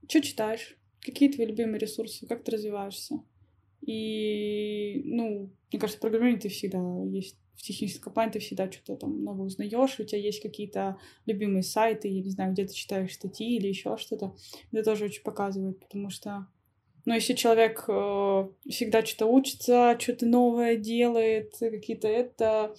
[0.09, 0.77] Что читаешь?
[1.01, 2.27] Какие твои любимые ресурсы?
[2.27, 3.16] Как ты развиваешься?
[3.83, 9.23] И, ну, мне кажется, программирование ты всегда есть в техническом плане ты всегда что-то там
[9.23, 13.57] новое узнаешь, у тебя есть какие-то любимые сайты, я не знаю, где ты читаешь статьи
[13.57, 14.35] или еще что-то.
[14.73, 16.49] Это тоже очень показывает, потому что,
[17.05, 22.75] ну, если человек э, всегда что-то учится, что-то новое делает, какие-то это,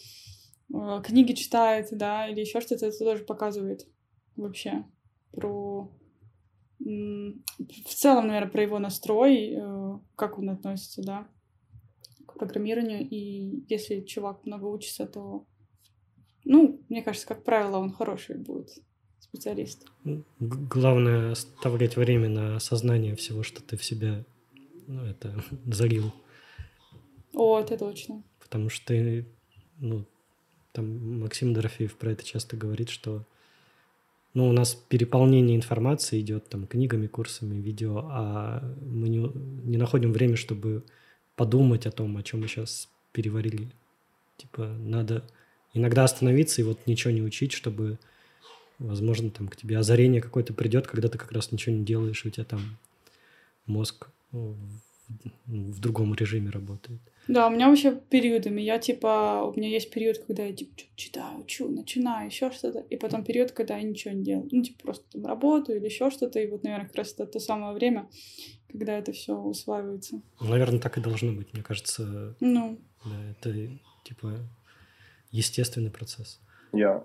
[0.74, 3.88] э, книги читает, да, или еще что-то, это тоже показывает
[4.36, 4.84] вообще
[5.32, 5.90] про
[6.80, 11.28] в целом, наверное, про его настрой, э, как он относится, да,
[12.26, 13.08] к программированию.
[13.08, 15.46] И если чувак много учится, то,
[16.44, 18.70] ну, мне кажется, как правило, он хороший будет
[19.20, 19.86] специалист.
[20.40, 24.24] Главное оставлять время на осознание всего, что ты в себя,
[24.88, 25.34] ну, это
[25.66, 26.12] залил.
[27.34, 28.24] О, это точно.
[28.40, 28.94] Потому что,
[29.80, 30.06] ну,
[30.72, 33.26] там Максим Дорофеев про это часто говорит, что
[34.34, 39.20] ну, у нас переполнение информации идет там книгами, курсами, видео, а мы не,
[39.64, 40.84] не находим время, чтобы
[41.36, 43.70] подумать о том, о чем мы сейчас переварили.
[44.38, 45.24] Типа, надо
[45.74, 48.00] иногда остановиться и вот ничего не учить, чтобы,
[48.80, 52.28] возможно, там к тебе озарение какое-то придет, когда ты как раз ничего не делаешь, и
[52.28, 52.62] у тебя там
[53.68, 54.56] мозг ну,
[55.46, 57.00] в, в другом режиме работает.
[57.28, 58.62] Да, у меня вообще периодами.
[58.62, 62.80] Я типа, у меня есть период, когда я типа читаю, учу, начинаю, еще что-то.
[62.90, 64.50] И потом период, когда я ничего не делаю.
[64.52, 66.40] Ну, типа, просто там работаю или еще что-то.
[66.40, 68.10] И вот, наверное, как раз это то самое время,
[68.70, 70.22] когда это все усваивается.
[70.42, 72.36] Наверное, так и должно быть, мне кажется.
[72.40, 72.80] Ну.
[73.06, 73.54] Да, это
[74.04, 74.34] типа
[75.32, 76.42] естественный процесс.
[76.74, 77.04] Я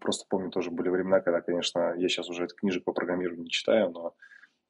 [0.00, 3.90] просто помню, тоже были времена, когда, конечно, я сейчас уже книжек по программированию не читаю,
[3.90, 4.14] но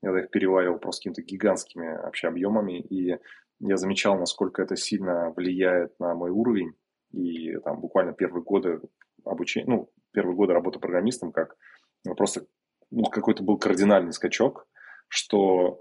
[0.02, 3.18] я их переваривал просто какими-то гигантскими вообще объемами, и
[3.60, 6.72] я замечал, насколько это сильно влияет на мой уровень.
[7.12, 8.80] И там буквально первые годы
[9.24, 11.56] обучения, ну, первые годы работы программистом, как
[12.04, 12.46] ну, просто
[12.90, 14.66] ну, какой-то был кардинальный скачок,
[15.08, 15.76] что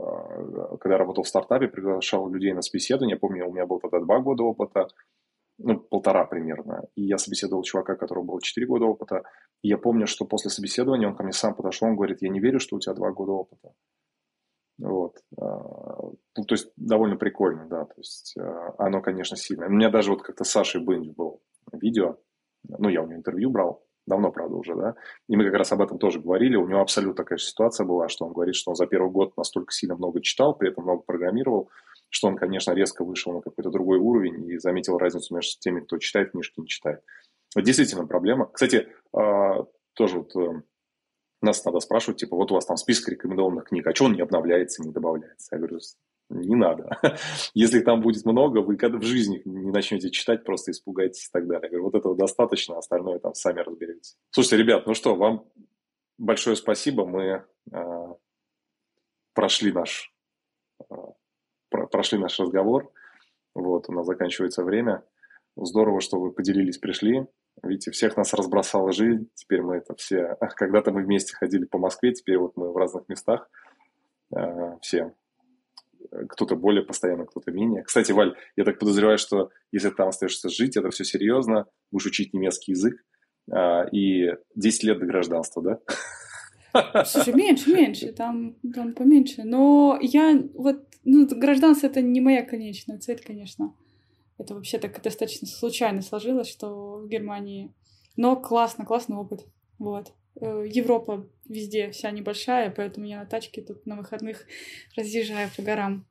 [0.72, 3.80] э, когда я работал в стартапе, приглашал людей на собеседование, я помню, у меня был
[3.80, 4.88] тогда два года опыта,
[5.60, 9.24] ну, полтора примерно, и я собеседовал чувака, которого было четыре года опыта,
[9.62, 12.40] и я помню, что после собеседования он ко мне сам подошел, он говорит, я не
[12.40, 13.74] верю, что у тебя два года опыта.
[14.80, 15.18] Вот.
[15.38, 16.02] А,
[16.38, 17.86] ну, то есть довольно прикольно, да.
[17.86, 19.68] То есть а, оно, конечно, сильное.
[19.68, 21.42] У меня даже вот как-то с Сашей Бенди был
[21.72, 22.18] видео,
[22.68, 24.96] ну, я у него интервью брал, давно, правда, уже, да,
[25.28, 28.26] и мы как раз об этом тоже говорили, у него абсолютно такая ситуация была, что
[28.26, 31.70] он говорит, что он за первый год настолько сильно много читал, при этом много программировал,
[32.10, 35.98] что он, конечно, резко вышел на какой-то другой уровень и заметил разницу между теми, кто
[36.00, 37.02] читает книжки и не читает.
[37.56, 38.48] Вот действительно проблема.
[38.52, 40.62] Кстати, а, тоже вот э,
[41.42, 44.22] нас надо спрашивать, типа, вот у вас там список рекомендованных книг, а что он не
[44.22, 45.56] обновляется, не добавляется?
[45.56, 45.80] Я говорю,
[46.30, 46.90] не надо.
[47.54, 51.48] Если там будет много, вы когда в жизни не начнете читать, просто испугаетесь и так
[51.48, 51.64] далее.
[51.64, 54.18] Я говорю, вот этого достаточно, остальное там сами разберетесь.
[54.32, 55.46] Слушайте, ребят, ну что, вам
[56.18, 57.06] большое спасибо.
[57.06, 58.08] Мы э,
[59.34, 60.14] прошли наш
[60.82, 60.96] э,
[61.70, 62.92] про, прошли наш разговор.
[63.56, 65.04] Вот, у нас заканчивается время.
[65.56, 67.26] Здорово, что вы поделились, пришли.
[67.64, 70.38] Видите, всех нас разбросала жизнь, теперь мы это все...
[70.56, 73.50] Когда-то мы вместе ходили по Москве, теперь вот мы в разных местах
[74.36, 75.14] э, все.
[76.30, 77.84] Кто-то более постоянно, кто-то менее.
[77.84, 82.34] Кстати, Валь, я так подозреваю, что если там остаешься жить, это все серьезно, будешь учить
[82.34, 83.04] немецкий язык,
[83.52, 85.80] э, и 10 лет до гражданства, да?
[87.06, 89.44] Слушай, меньше, меньше, там, там поменьше.
[89.44, 93.74] Но я вот, ну, гражданство это не моя конечная цель, конечно.
[94.40, 97.74] Это вообще так достаточно случайно сложилось, что в Германии...
[98.16, 99.46] Но классно, классный опыт.
[99.78, 100.14] Вот.
[100.42, 104.46] Э, Европа везде вся небольшая, поэтому я на тачке тут на выходных
[104.98, 106.06] разъезжаю по горам.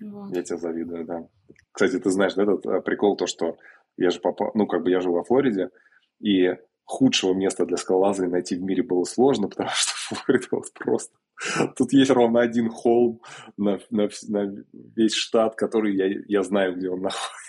[0.00, 0.34] Вот.
[0.34, 1.28] Я тебя завидую, да.
[1.72, 3.58] Кстати, ты знаешь, да, этот э, прикол, то, что
[3.96, 5.70] я же попал, ну, как бы я жил во Флориде,
[6.20, 6.54] и
[6.84, 11.16] худшего места для скалолазания найти в мире было сложно, потому что Флорида вот просто...
[11.76, 13.20] Тут есть ровно один холм
[13.56, 17.47] на, на, на весь штат, который я, я знаю, где он находится.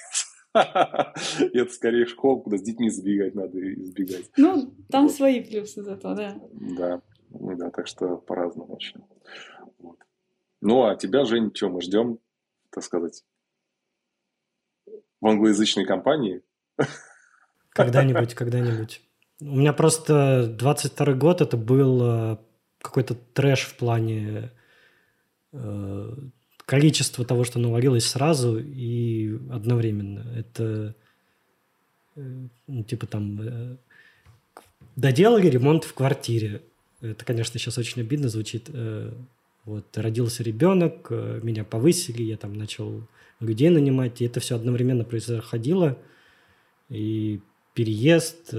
[0.54, 4.32] Это скорее школа, куда с детьми забегать надо и избегать.
[4.36, 5.14] Ну, там вот.
[5.14, 6.36] свои плюсы зато, да.
[6.52, 9.02] Да, да, так что по-разному очень.
[9.78, 10.00] Вот.
[10.62, 12.20] Ну, а тебя, Жень, что мы ждем,
[12.72, 13.24] так сказать,
[15.22, 16.42] в англоязычной компании?
[17.70, 19.02] Когда-нибудь, когда-нибудь.
[19.42, 22.38] У меня просто 22 год это был э,
[22.82, 24.52] какой-то трэш в плане
[25.54, 26.10] э,
[26.70, 30.20] количество того, что навалилось сразу и одновременно.
[30.38, 30.96] Это
[32.16, 33.78] э, ну, типа там э,
[34.96, 36.62] доделали ремонт в квартире.
[37.02, 38.70] Это, конечно, сейчас очень обидно звучит.
[38.72, 39.12] Э,
[39.66, 43.02] вот родился ребенок, меня повысили, я там начал
[43.40, 45.98] людей нанимать, и это все одновременно происходило.
[46.90, 47.42] И
[47.74, 48.54] переезд,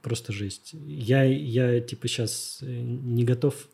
[0.00, 0.74] просто жесть.
[0.86, 3.68] Я, я типа сейчас не готов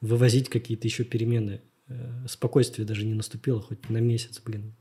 [0.00, 1.60] вывозить какие-то еще перемены.
[1.88, 4.74] Э, спокойствие даже не наступило, хоть на месяц, блин.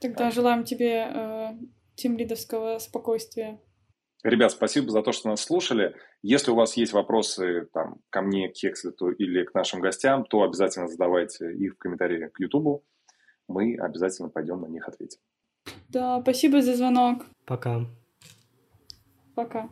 [0.00, 1.52] Тогда желаем тебе э,
[1.94, 3.60] тимлидовского спокойствия.
[4.24, 5.94] Ребят, спасибо за то, что нас слушали.
[6.22, 10.42] Если у вас есть вопросы там, ко мне, к Хекслету или к нашим гостям, то
[10.42, 12.84] обязательно задавайте их в комментариях к Ютубу.
[13.48, 15.20] Мы обязательно пойдем на них ответим.
[15.88, 17.26] Да, спасибо за звонок.
[17.44, 17.86] Пока.
[19.34, 19.68] Пока.